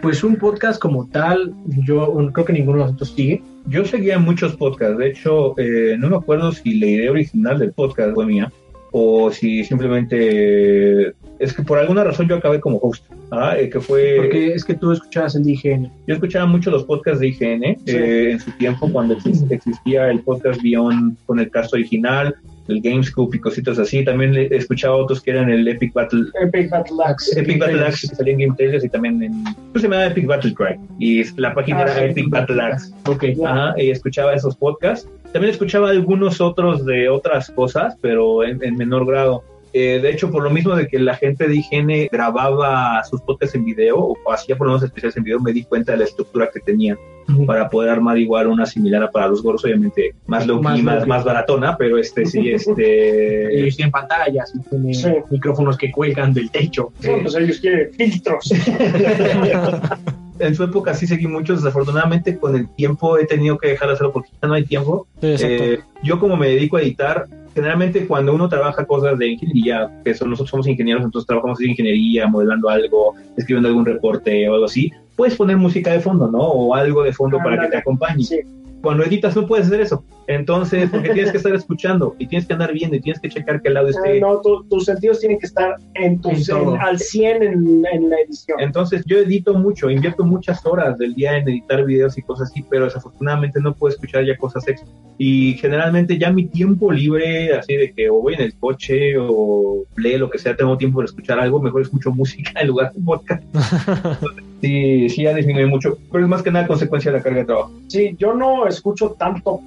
[0.02, 3.44] Pues un podcast como tal, yo creo que ninguno de nosotros sigue.
[3.66, 7.74] Yo seguía muchos podcasts, de hecho eh, no me acuerdo si la idea original del
[7.74, 8.50] podcast fue mía
[8.94, 13.56] o si simplemente es que por alguna razón yo acabé como host, ¿ah?
[13.58, 15.92] Eh, que fue Porque es que tú escuchabas el IGN.
[16.08, 20.20] Yo escuchaba mucho los podcasts de IGN eh, en su tiempo cuando exis- existía el
[20.22, 22.36] podcast Beyond con el cast original,
[22.68, 24.04] el Gamescoop y cositas así.
[24.04, 27.40] También escuchaba otros que eran el Epic Battle Epic Battle Axe.
[27.40, 30.26] Epic Battle Axe que salía en Game Tales y también en pues se llamaba Epic
[30.26, 32.94] Battle Cry y la página Ah, era sí, Epic Battle Axe.
[33.08, 33.24] Ok.
[33.46, 35.08] Ajá, y escuchaba esos podcasts.
[35.34, 39.44] También escuchaba algunos otros de otras cosas, pero en, en menor grado.
[39.80, 43.54] Eh, de hecho, por lo mismo de que la gente de IGN grababa sus podcasts
[43.54, 46.06] en video, o hacía por lo menos especiales en video, me di cuenta de la
[46.06, 46.98] estructura que tenían
[47.46, 51.06] para poder armar igual una similar a para los gordos, obviamente más low Más más,
[51.06, 53.60] más baratona, pero este sí, este...
[53.60, 55.10] Ellos tienen pantallas y tienen Sí.
[55.30, 56.92] micrófonos que cuelgan del techo.
[57.04, 58.52] No, pues ellos quieren filtros.
[60.40, 63.94] en su época sí seguí muchos, desafortunadamente con el tiempo he tenido que dejar de
[63.96, 65.06] hacerlo porque ya no hay tiempo.
[65.22, 65.36] Sí.
[65.40, 67.26] Eh, yo como me dedico a editar,
[67.58, 71.72] generalmente cuando uno trabaja cosas de ingeniería, que son, nosotros somos ingenieros, entonces trabajamos en
[71.72, 76.38] ingeniería, modelando algo, escribiendo algún reporte o algo así, puedes poner música de fondo, ¿no?
[76.38, 78.24] O algo de fondo para que te acompañe.
[78.24, 78.42] Sí.
[78.84, 80.04] Cuando editas no puedes hacer eso.
[80.28, 83.62] Entonces, porque tienes que estar escuchando y tienes que andar viendo y tienes que checar
[83.62, 84.20] que el audio Ah, esté...
[84.20, 88.10] no, tu- tus sentidos tienen que estar en tus, En en- al 100 en, en
[88.10, 88.60] la edición.
[88.60, 92.64] Entonces yo edito mucho, invierto muchas horas del día en editar videos y cosas así,
[92.70, 94.88] pero desafortunadamente no puedo escuchar ya cosas extra.
[95.18, 99.84] Y generalmente ya mi tiempo libre, así de que o voy en el coche o
[99.96, 103.02] play, lo que sea, tengo tiempo de escuchar algo, mejor escucho música en lugar de
[103.02, 103.44] podcast.
[104.62, 107.46] sí, sí ha disminuido mucho, pero es más que nada consecuencia de la carga de
[107.46, 107.72] trabajo.
[107.88, 109.62] Sí, yo no escucho tanto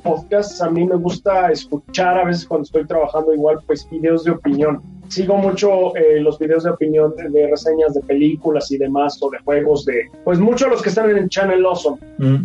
[0.61, 4.81] a mí me gusta escuchar a veces cuando estoy trabajando igual pues videos de opinión.
[5.09, 9.29] Sigo mucho eh, los videos de opinión de, de reseñas de películas y demás o
[9.31, 11.99] de juegos de pues muchos los que están en el Channel Awesome,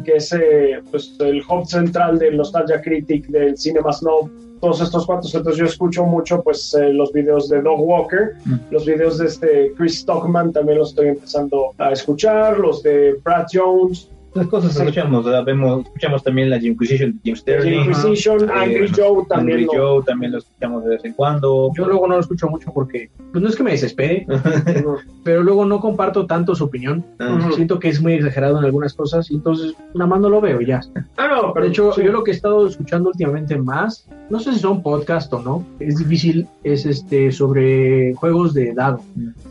[0.04, 4.30] que es eh, pues el hub central del Nostalgia Critic, del Cinema Snob,
[4.62, 5.36] todos estos cuantos.
[5.36, 8.56] Entonces yo escucho mucho pues eh, los videos de Dog Walker, Mm.
[8.72, 13.46] los videos de este Chris Stockman también los estoy empezando a escuchar, los de Brad
[13.54, 15.46] Jones, Las cosas escuchamos, ¿verdad?
[15.46, 17.80] Vemos, escuchamos también la Inquisition de Jim The Sterling.
[17.86, 18.50] Inquisition.
[18.52, 19.60] Angry Eh, Joe también.
[19.60, 21.72] Angry lo- Joe también lo escuchamos de vez en cuando.
[21.76, 24.28] Yo luego no lo escucho mucho porque, pues no es que me desespere,
[25.24, 27.06] pero luego no comparto tanto su opinión.
[27.20, 30.42] Ah, Siento que es muy exagerado en algunas cosas y entonces nada más no lo
[30.42, 30.82] veo y ya.
[31.18, 32.04] Ah, no, pero De hecho, sí.
[32.04, 35.64] yo lo que he estado escuchando últimamente más, no sé si son podcast o no,
[35.80, 39.00] es difícil, es este sobre juegos de dado,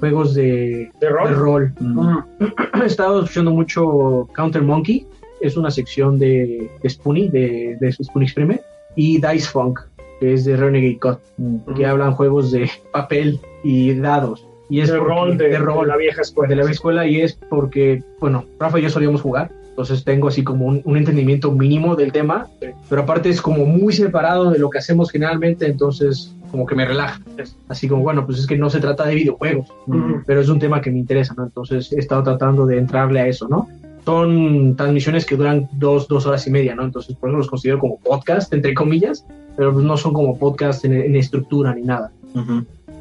[0.01, 1.29] juegos de, ¿De rol?
[1.29, 1.73] de rol.
[1.81, 2.19] mm.
[2.83, 5.07] He estado escuchando mucho Counter Monkey,
[5.41, 8.61] es una sección de, de Spoonie, de, de Spoonie Experiment,
[8.97, 9.81] y Dice Funk,
[10.21, 14.47] que es de Renegade God, que hablan juegos de papel y dados.
[14.71, 16.49] Y es de porque- rol de, de rol de la vieja escuela.
[16.49, 20.29] de la vieja escuela y es porque, bueno, Rafa y yo solíamos jugar, entonces tengo
[20.29, 22.47] así como un, un entendimiento mínimo del tema,
[22.89, 26.85] pero aparte es como muy separado de lo que hacemos generalmente, entonces como que me
[26.85, 27.21] relaja.
[27.67, 29.67] Así como, bueno, pues es que no se trata de videojuegos,
[30.27, 31.43] pero es un tema que me interesa, ¿no?
[31.43, 33.67] Entonces he estado tratando de entrarle a eso, ¿no?
[34.05, 36.85] Son transmisiones que duran dos, dos horas y media, ¿no?
[36.85, 40.85] Entonces por eso los considero como podcast, entre comillas, pero pues no son como podcast
[40.85, 42.13] en, en estructura ni nada.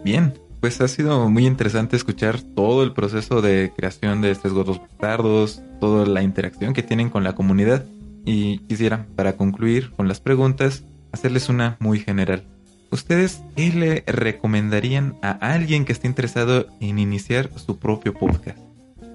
[0.03, 0.33] Bien,
[0.63, 5.62] pues ha sido muy interesante escuchar todo el proceso de creación de estos gordos bastardos,
[5.82, 7.84] toda la interacción que tienen con la comunidad.
[8.23, 12.43] Y quisiera, para concluir con las preguntas, hacerles una muy general.
[12.91, 18.57] ¿ustedes qué le recomendarían a alguien que esté interesado en iniciar su propio podcast?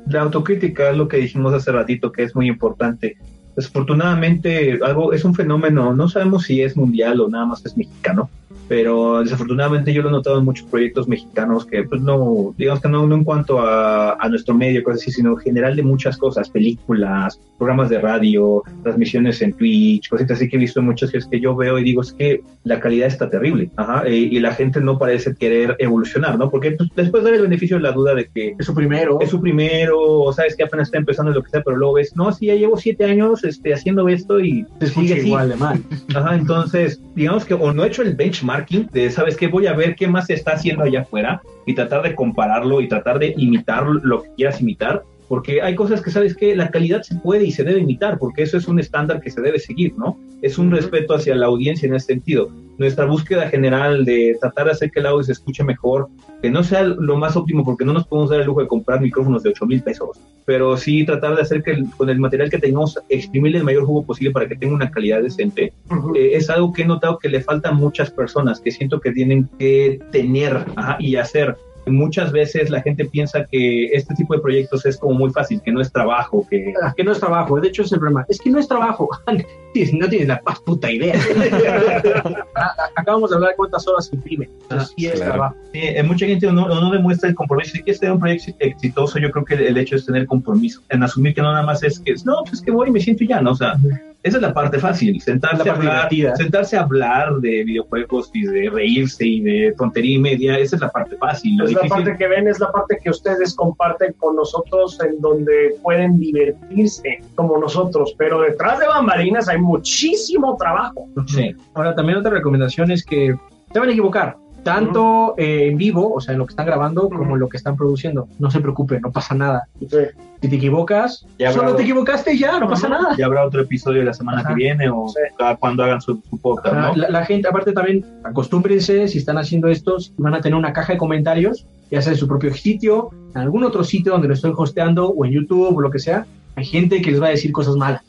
[0.07, 3.16] La autocrítica es lo que dijimos hace ratito, que es muy importante.
[3.57, 8.28] Desafortunadamente, algo es un fenómeno, no sabemos si es mundial o nada más es mexicano,
[8.68, 12.88] pero desafortunadamente yo lo he notado en muchos proyectos mexicanos que pues no, digamos que
[12.88, 16.16] no, no en cuanto a, a, nuestro medio, cosas así, sino en general de muchas
[16.16, 21.18] cosas, películas, programas de radio, transmisiones en Twitch, cositas así que he visto muchas que
[21.18, 24.40] es que yo veo y digo, es que la calidad está terrible, ajá, y, y
[24.40, 26.51] la gente no parece querer evolucionar, ¿no?
[26.51, 29.30] Porque pues, después dar el beneficio de la duda de que es su primero, es
[29.30, 32.32] su primero, o sabes que apenas está empezando lo que sea, pero luego ves, no,
[32.32, 35.82] sí, ya llevo siete años este, haciendo esto y se sigue igual de mal.
[36.14, 39.49] Ajá, entonces, digamos que o no he hecho el benchmark de, ¿sabes qué?
[39.49, 42.89] Voy a ver qué más se está haciendo allá afuera y tratar de compararlo y
[42.89, 47.03] tratar de imitar lo que quieras imitar, porque hay cosas que, ¿sabes que La calidad
[47.03, 49.95] se puede y se debe imitar, porque eso es un estándar que se debe seguir,
[49.97, 50.18] ¿no?
[50.41, 52.51] Es un respeto hacia la audiencia en ese sentido.
[52.79, 56.09] Nuestra búsqueda general de tratar de hacer que el audio se escuche mejor,
[56.41, 59.01] que no sea lo más óptimo, porque no nos podemos dar el lujo de comprar
[59.01, 60.11] micrófonos de 8 mil pesos,
[60.45, 63.85] pero sí tratar de hacer que el, con el material que tengamos, exprimirle el mayor
[63.85, 66.16] jugo posible para que tenga una calidad decente, uh -huh.
[66.16, 69.11] eh, es algo que he notado que le falta a muchas personas, que siento que
[69.11, 71.57] tienen que tener ajá, y hacer
[71.89, 75.72] muchas veces la gente piensa que este tipo de proyectos es como muy fácil, que
[75.72, 76.72] no es trabajo, que...
[76.82, 79.09] Ah, que no es trabajo, de hecho es el problema, es que no es trabajo,
[79.26, 81.14] no tienes la más puta idea.
[82.97, 85.32] Acabamos de hablar de cuántas horas imprime, ah, sí es claro.
[85.32, 85.57] trabajo.
[85.72, 89.18] Sí, eh, mucha gente no, no, demuestra el compromiso, si quieres tener un proyecto exitoso,
[89.18, 92.01] yo creo que el hecho es tener compromiso, en asumir que no nada más es
[92.01, 93.53] que, no, pues es que voy y me siento ya, ¿no?
[93.53, 93.76] O sea,
[94.22, 98.43] esa es la parte fácil, sentarse, la a hablar, sentarse a hablar de videojuegos y
[98.43, 101.57] de reírse y de tontería y media, esa es la parte fácil.
[101.83, 106.18] La parte que ven, es la parte que ustedes comparten con nosotros en donde pueden
[106.18, 111.09] divertirse como nosotros, pero detrás de bambalinas hay muchísimo trabajo.
[111.26, 111.55] Sí.
[111.74, 113.37] Ahora, también otra recomendación es que
[113.72, 117.04] se van a equivocar, tanto eh, en vivo, o sea, en lo que están grabando,
[117.06, 117.18] uh -huh.
[117.18, 118.28] como en lo que están produciendo.
[118.38, 119.68] No se preocupen, no pasa nada.
[119.80, 119.96] Sí.
[120.40, 122.70] Si te equivocas, ya solo te equivocaste y ya, no uh -huh.
[122.70, 123.16] pasa nada.
[123.16, 124.50] Ya habrá otro episodio la semana Ajá.
[124.50, 125.20] que viene o sí.
[125.59, 126.94] cuando hagan su, su podcast, ¿no?
[126.94, 130.92] La, la, gente, aparte también, acostúmbrense, si están haciendo estos, van a tener una caja
[130.92, 134.52] de comentarios, ya sea en su propio sitio, en algún otro sitio donde lo estoy
[134.56, 136.26] hosteando, o en YouTube, o lo que sea.
[136.56, 138.02] Hay gente que les va a decir cosas malas.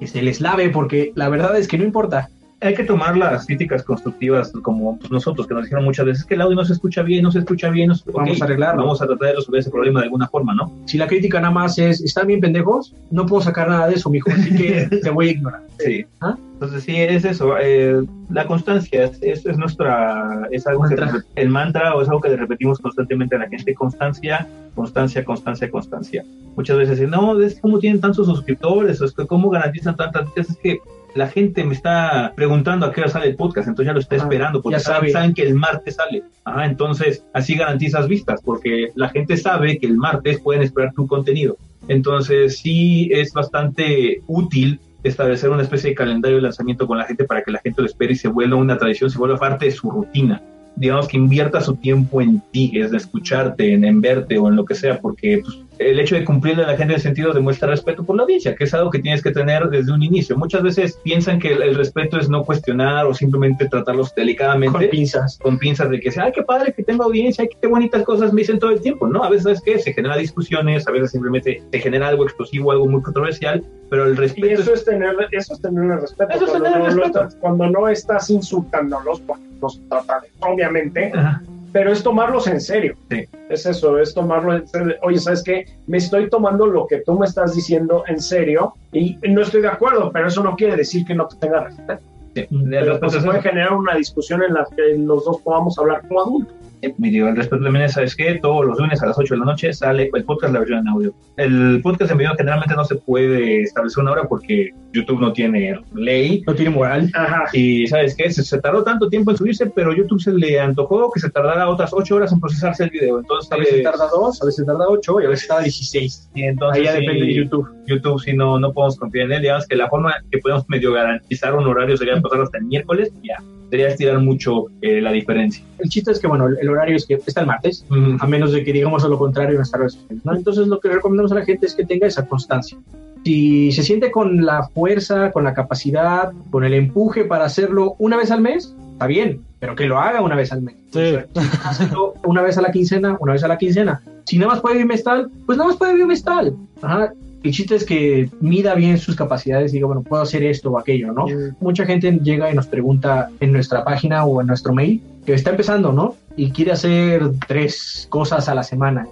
[0.00, 2.28] Que se les lave, porque la verdad es que no importa
[2.64, 6.34] hay que tomar las críticas constructivas como pues, nosotros, que nos dijeron muchas veces que
[6.34, 8.10] el audio no se escucha bien, no se escucha bien, no se...
[8.10, 8.82] vamos okay, a arreglarlo.
[8.82, 10.72] Vamos a tratar de resolver ese problema de alguna forma, ¿no?
[10.86, 12.94] Si la crítica nada más es, ¿están bien pendejos?
[13.10, 15.62] No puedo sacar nada de eso, mijo, así que te voy a ignorar.
[15.78, 16.06] Sí.
[16.22, 16.36] ¿Ah?
[16.54, 17.54] Entonces sí, es eso.
[17.60, 21.12] Eh, la constancia es, es, es, nuestra, es algo mantra.
[21.12, 23.74] que el mantra o es algo que le repetimos constantemente a la gente.
[23.74, 26.24] Constancia, constancia, constancia, constancia.
[26.56, 30.26] Muchas veces dicen, no, es como tienen tantos suscriptores, o es que cómo garantizan tantas,
[30.36, 30.78] es que
[31.14, 34.16] la gente me está preguntando a qué hora sale el podcast, entonces ya lo está
[34.16, 36.24] esperando, porque saben, saben, que el martes sale.
[36.44, 41.06] Ajá, entonces, así garantizas vistas, porque la gente sabe que el martes pueden esperar tu
[41.06, 41.56] contenido.
[41.88, 47.24] Entonces, sí es bastante útil establecer una especie de calendario de lanzamiento con la gente
[47.24, 49.70] para que la gente lo espere y se vuelva una tradición, se vuelva parte de
[49.70, 50.42] su rutina.
[50.76, 54.56] Digamos que invierta su tiempo en ti, es de escucharte, en, en verte o en
[54.56, 57.32] lo que sea, porque pues, el hecho de cumplirle a la gente en el sentido
[57.32, 60.36] demuestra respeto por la audiencia, que es algo que tienes que tener desde un inicio.
[60.36, 64.78] Muchas veces piensan que el, el respeto es no cuestionar o simplemente tratarlos delicadamente.
[64.78, 65.38] Con pinzas.
[65.38, 68.32] Con pinzas de que sea, ay, qué padre que tengo audiencia, ay, qué bonitas cosas
[68.32, 69.24] me dicen todo el tiempo, ¿no?
[69.24, 72.86] A veces es que se genera discusiones, a veces simplemente se genera algo explosivo, algo
[72.86, 74.46] muy controversial, pero el respeto...
[74.46, 76.32] Y eso es, tener, eso es tener el respeto.
[76.32, 77.28] Eso es cuando, tener no, el respeto.
[77.40, 81.42] Cuando no estás insultándolos, porque los tratan, obviamente, Ajá
[81.74, 82.94] pero es tomarlos en serio.
[83.10, 83.28] Sí.
[83.50, 84.94] Es eso, es tomarlo en serio.
[85.02, 85.66] Oye, ¿sabes qué?
[85.88, 89.68] Me estoy tomando lo que tú me estás diciendo en serio y no estoy de
[89.68, 92.00] acuerdo, pero eso no quiere decir que no te tenga respeto.
[92.36, 92.46] Sí.
[92.70, 96.54] Pero pues, puede generar una discusión en la que los dos podamos hablar como adultos.
[96.98, 98.38] Mi digo, el respeto también es, ¿sabes qué?
[98.40, 100.88] Todos los lunes a las 8 de la noche sale el podcast, la versión en
[100.88, 101.14] audio.
[101.36, 105.78] El podcast en video generalmente no se puede establecer una hora porque YouTube no tiene
[105.94, 106.42] ley.
[106.46, 107.10] No tiene moral.
[107.14, 107.44] Ajá.
[107.52, 108.30] Y ¿sabes qué?
[108.30, 111.68] Se, se, tardó tanto tiempo en subirse, pero YouTube se le antojó que se tardara
[111.68, 113.18] otras 8 horas en procesarse el video.
[113.18, 116.30] Entonces, a veces tarda 2, a veces tarda 8 y a veces tarda 16.
[116.34, 117.68] Y entonces, Ahí ya sí, depende de YouTube.
[117.86, 119.42] YouTube, si no, no podemos confiar en él.
[119.42, 123.12] Digamos que la forma que podemos medio garantizar un horario sería pasar hasta el miércoles.
[123.22, 123.42] Ya,
[123.74, 125.64] sería estirar mucho eh, la diferencia.
[125.80, 128.18] El chiste es que, bueno, el, el horario es que está el martes, mm.
[128.20, 130.36] a menos de que digamos a lo contrario en redes sociales, ¿no?
[130.36, 132.78] Entonces, lo que le recomendamos a la gente es que tenga esa constancia.
[133.24, 138.16] Si se siente con la fuerza, con la capacidad, con el empuje para hacerlo una
[138.16, 140.76] vez al mes, está bien, pero que lo haga una vez al mes.
[140.92, 141.16] Sí.
[141.64, 144.02] Hacerlo una vez a la quincena, una vez a la quincena.
[144.24, 146.54] Si nada más puede bimestral, pues nada más puede bimestral.
[146.80, 147.12] Ajá.
[147.44, 150.78] El chiste es que mida bien sus capacidades y diga, bueno, puedo hacer esto o
[150.78, 151.26] aquello, ¿no?
[151.60, 155.50] Mucha gente llega y nos pregunta en nuestra página o en nuestro mail que está
[155.50, 156.16] empezando, ¿no?
[156.36, 159.06] Y quiere hacer tres cosas a la semana.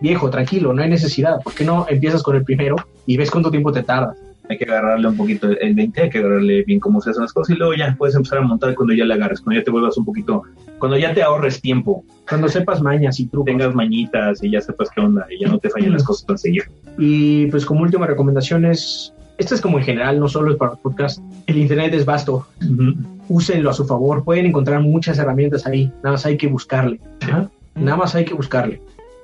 [0.00, 1.40] Viejo, tranquilo, no hay necesidad.
[1.40, 2.74] ¿Por qué no empiezas con el primero
[3.06, 4.16] y ves cuánto tiempo te tardas?
[4.48, 7.32] Hay que agarrarle un poquito el 20, hay que agarrarle bien cómo se hacen las
[7.32, 9.70] cosas y luego ya puedes empezar a montar cuando ya le agarres, cuando ya te
[9.70, 10.42] vuelvas un poquito,
[10.78, 13.46] cuando ya te ahorres tiempo, Cuando sepas mañas y trucos.
[13.46, 16.38] tengas mañitas y ya sepas qué onda y ya no te fallen las cosas tan
[16.38, 16.64] seguido.
[16.98, 20.72] Y pues como última recomendación es, esta es como en general, no solo es para
[20.72, 22.46] los podcasts, el Internet es vasto,
[23.28, 27.00] úsenlo a su favor, pueden encontrar muchas herramientas ahí, nada más hay que buscarle,
[27.74, 28.80] nada más hay que buscarle.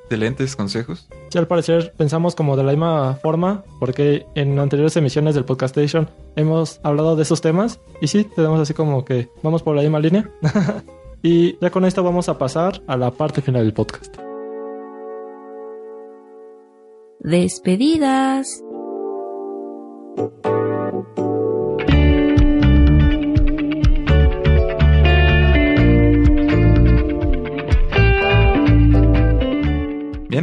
[0.08, 1.06] Excelentes consejos.
[1.28, 5.76] Sí, al parecer pensamos como de la misma forma, porque en anteriores emisiones del Podcast
[5.76, 9.82] Station hemos hablado de esos temas y sí, tenemos así como que vamos por la
[9.82, 10.30] misma línea.
[11.22, 14.16] y ya con esto vamos a pasar a la parte final del podcast.
[17.20, 18.62] Despedidas.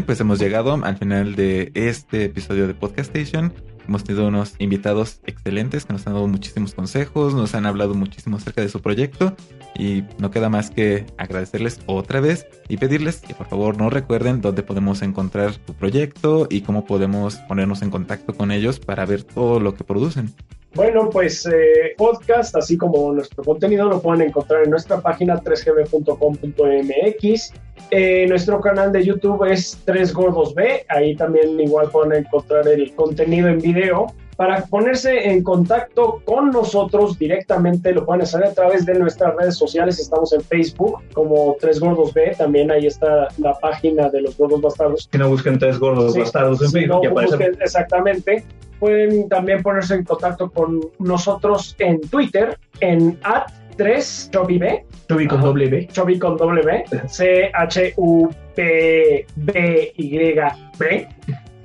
[0.03, 3.53] Pues hemos llegado al final de este episodio de Podcast Station.
[3.87, 8.35] Hemos tenido unos invitados excelentes que nos han dado muchísimos consejos, nos han hablado muchísimo
[8.35, 9.35] acerca de su proyecto
[9.73, 14.41] y no queda más que agradecerles otra vez y pedirles que por favor no recuerden
[14.41, 19.23] dónde podemos encontrar su proyecto y cómo podemos ponernos en contacto con ellos para ver
[19.23, 20.33] todo lo que producen.
[20.75, 27.53] Bueno, pues eh, podcast, así como nuestro contenido, lo pueden encontrar en nuestra página 3gb.com.mx.
[27.91, 30.85] Eh, nuestro canal de YouTube es 3 Gordos B.
[30.89, 34.07] Ahí también igual pueden encontrar el contenido en video.
[34.35, 39.57] Para ponerse en contacto con nosotros directamente lo pueden hacer a través de nuestras redes
[39.57, 39.99] sociales.
[39.99, 42.35] Estamos en Facebook como 3 Gordos B.
[42.37, 45.07] También ahí está la página de los Gordos Bastardos.
[45.09, 48.43] Que no busquen tres gordos Sí, bastardos en Facebook, no busquen exactamente.
[48.79, 55.41] Pueden también ponerse en contacto con nosotros en Twitter en at 3 chobiB, Chobi con
[55.41, 55.87] doble B.
[55.91, 60.35] Chobi con doble B, C H U P B Y
[60.79, 61.07] B.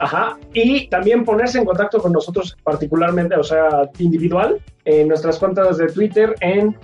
[0.01, 0.39] Ajá.
[0.55, 5.87] Y también ponerse en contacto con nosotros particularmente, o sea, individual, en nuestras cuentas de
[5.89, 6.77] Twitter en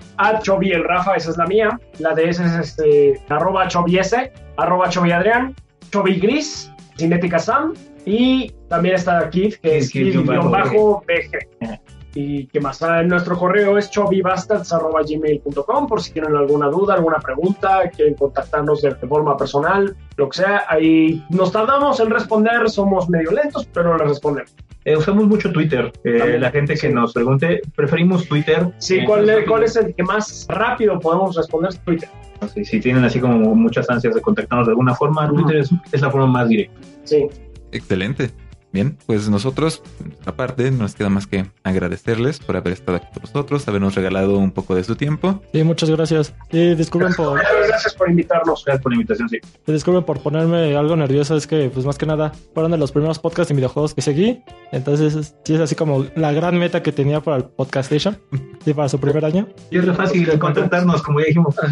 [0.85, 1.81] Rafa, esa es la mía.
[1.99, 5.55] La de ese es este, arroba chobiese, arroba chobiadrián,
[5.91, 7.75] Chobi Gris, Cinética Sam.
[8.05, 11.81] Y también está Kid, que es Kid, guion bajo Kid-BG.
[12.19, 17.91] Y que más Ah, nuestro correo es chobibastards.gmail.com por si tienen alguna duda, alguna pregunta,
[17.95, 20.65] quieren contactarnos de, de forma personal, lo que sea.
[20.69, 24.55] Ahí nos tardamos en responder, somos medio lentos, pero les respondemos.
[24.87, 25.93] Eh, usamos mucho Twitter.
[26.05, 26.89] Eh, la gente que Sí.
[26.89, 28.69] nos pregunte, preferimos Twitter.
[28.79, 31.75] Sí, Eh, ¿cuál, es- ¿cuál es el que más rápido podemos responder?
[31.85, 32.09] Twitter.
[32.55, 35.29] Si, si tienen así como muchas ansias de contactarnos de alguna forma.
[35.29, 36.81] Twitter es, es la forma más directa.
[37.05, 37.27] Sí.
[37.73, 38.31] Excelente.
[38.77, 42.99] Bien, pues nosotros, por nuestra parte, no nos queda más que agradecerles por haber estado
[42.99, 45.41] aquí con nosotros, habernos regalado un poco de su tiempo.
[45.55, 46.35] Sí, muchas gracias.
[46.51, 48.63] Sí, disculpen por, Muchas gracias por invitarnos.
[48.67, 49.39] Gracias por la invitación, sí.
[49.67, 51.37] disculpen por ponerme algo nervioso.
[51.39, 54.43] Es que, pues más que nada, fueron de los primeros podcasts de videojuegos que seguí.
[54.73, 58.21] Entonces, es- sí es así como la gran meta que tenía para el Podcast Station.
[58.63, 59.49] Sí, para su primer año.
[59.71, 61.55] Y es re fácil de contactarnos, como ya dijimos.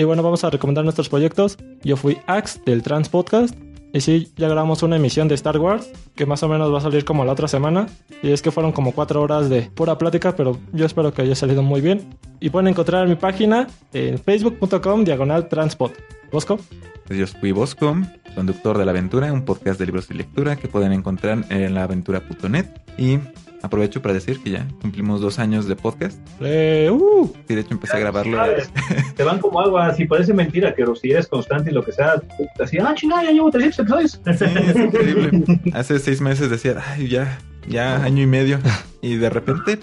[0.00, 1.58] Y bueno, vamos a recomendar nuestros proyectos.
[1.82, 3.52] Yo fui Axe del Trans Podcast.
[3.92, 6.82] Y sí, ya grabamos una emisión de Star Wars, que más o menos va a
[6.82, 7.86] salir como la otra semana.
[8.22, 11.34] Y es que fueron como cuatro horas de pura plática, pero yo espero que haya
[11.34, 12.18] salido muy bien.
[12.40, 15.92] Y pueden encontrar en mi página en facebook.com diagonal transpod.
[16.30, 16.58] Bosco.
[17.06, 17.96] Pues yo fui Bosco,
[18.34, 22.66] conductor de La Aventura, un podcast de libros y lectura que pueden encontrar en laaventura.net.
[22.98, 23.18] Y
[23.62, 26.18] aprovecho para decir que ya cumplimos dos años de podcast.
[26.40, 28.36] Eh, uh, Y de hecho empecé a grabarlo.
[28.36, 28.70] Sabes,
[29.16, 32.22] Te van como agua, si parece mentira, pero si eres constante y lo que sea,
[32.60, 34.20] así, ah, chingada, ya llevo 300 episodios.
[34.38, 35.60] Sí, es increíble.
[35.72, 37.38] Hace seis meses decía, ay, ya,
[37.68, 38.58] ya año y medio.
[39.00, 39.78] Y de repente,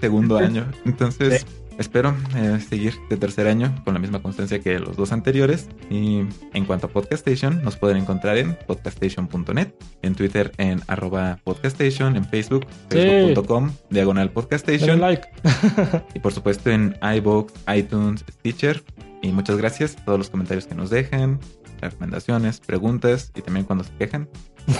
[0.00, 0.66] segundo año.
[0.84, 1.46] Entonces,
[1.80, 5.68] espero eh, seguir de tercer año con la misma constancia que los dos anteriores.
[5.90, 6.20] Y
[6.52, 9.68] en cuanto a Podcastation, nos pueden encontrar en podcastation.net,
[10.02, 12.98] en Twitter en arroba podcastation, en Facebook, Sí.
[12.98, 15.00] facebook.com, diagonal podcastation.
[15.00, 15.26] like.
[16.14, 18.82] Y por supuesto en iVoox, iTunes, Stitcher.
[19.22, 21.38] Y muchas gracias a todos los comentarios que nos dejan,
[21.80, 24.28] recomendaciones, preguntas y también cuando se quejan.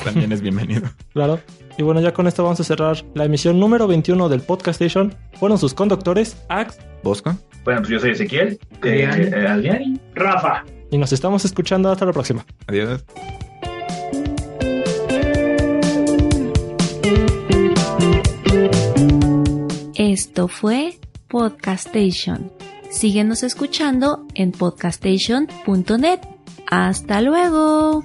[0.05, 0.88] También es bienvenido.
[1.12, 1.41] Claro.
[1.76, 5.14] Y bueno, ya con esto vamos a cerrar la emisión número 21 del Podcast Station.
[5.38, 7.36] Fueron sus conductores, Axe, Bosco.
[7.64, 8.59] Bueno, pues yo soy Ezequiel.
[8.80, 9.20] Adrián.
[9.20, 10.01] eh, eh, Adrián.
[10.14, 10.64] Rafa.
[10.91, 12.45] y nos estamos escuchando hasta la próxima.
[12.66, 13.05] Adiós.
[19.95, 22.51] Esto fue Podcastation.
[22.91, 26.20] Síguenos escuchando en podcastation.net.
[26.70, 28.03] Hasta luego.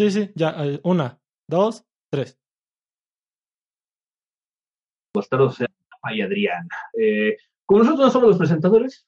[0.00, 0.54] Sí, sí, ya.
[0.64, 2.38] Eh, una, dos, tres.
[5.14, 5.58] Bastardos
[6.10, 6.66] y Adrián.
[6.98, 7.36] Eh,
[7.66, 9.06] con nosotros no solo los presentadores,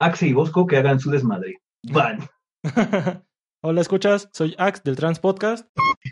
[0.00, 1.60] Axe y Bosco que hagan su desmadre.
[1.82, 2.20] Van.
[3.64, 4.28] Hola, escuchas.
[4.32, 5.66] Soy Ax del Trans Podcast.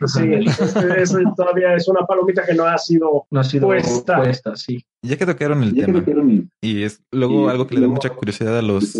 [0.06, 4.18] Sí, este- todavía es una palomita que no ha sido No ha sido Puesta.
[4.18, 4.84] puesta, sí.
[5.04, 6.04] Ya que tocaron el tema,
[6.62, 8.94] y es luego algo que le da mucha curiosidad a los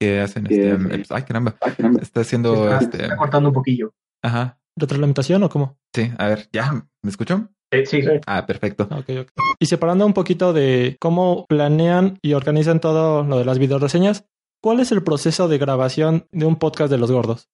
[0.00, 0.70] que hacen este.
[0.72, 1.54] eh, Ay, caramba.
[2.02, 3.02] Está haciendo Está, este.
[3.04, 3.92] está cortando un poquillo.
[4.22, 4.58] Ajá.
[4.76, 5.78] ¿Retroalimentación o cómo?
[5.94, 6.72] Sí, a ver, ¿ya?
[7.02, 7.48] ¿Me escuchó?
[7.72, 8.08] Eh, sí, Sí.
[8.26, 8.84] Ah, perfecto.
[8.90, 9.28] Ok, ok.
[9.60, 14.26] Y separando un poquito de cómo planean y organizan todo lo de las videoreseñas,
[14.64, 17.50] ¿cuál es el proceso de grabación de un podcast de los gordos?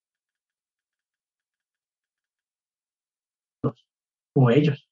[4.33, 4.89] como ellos.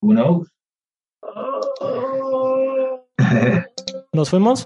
[0.00, 0.50] Knows?
[4.14, 4.64] ¿Nos fuimos?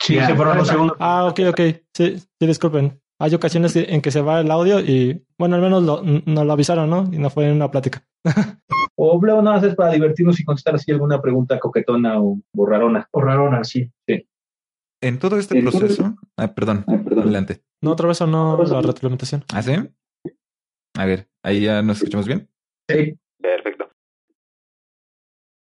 [0.00, 0.96] Sí, se fueron los segundos.
[1.00, 1.60] Ah, ok, ok.
[1.92, 3.02] Sí, sí, disculpen.
[3.20, 6.52] Hay ocasiones en que se va el audio y, bueno, al menos lo, nos lo
[6.52, 7.08] avisaron, ¿no?
[7.12, 8.06] Y no fue en una plática.
[9.02, 13.08] O luego nada más es para divertirnos y contestar así alguna pregunta coquetona o borrarona.
[13.12, 13.90] O rarona, sí.
[15.02, 16.16] En todo este proceso.
[16.36, 16.84] Ah, perdón.
[16.86, 17.62] Adelante.
[17.80, 19.44] No, otra vez o no la retroalimentación.
[19.52, 19.72] ¿Ah, sí?
[20.96, 22.48] A ver, ahí ya nos escuchamos bien.
[22.88, 23.18] Sí.
[23.40, 23.79] Perfecto.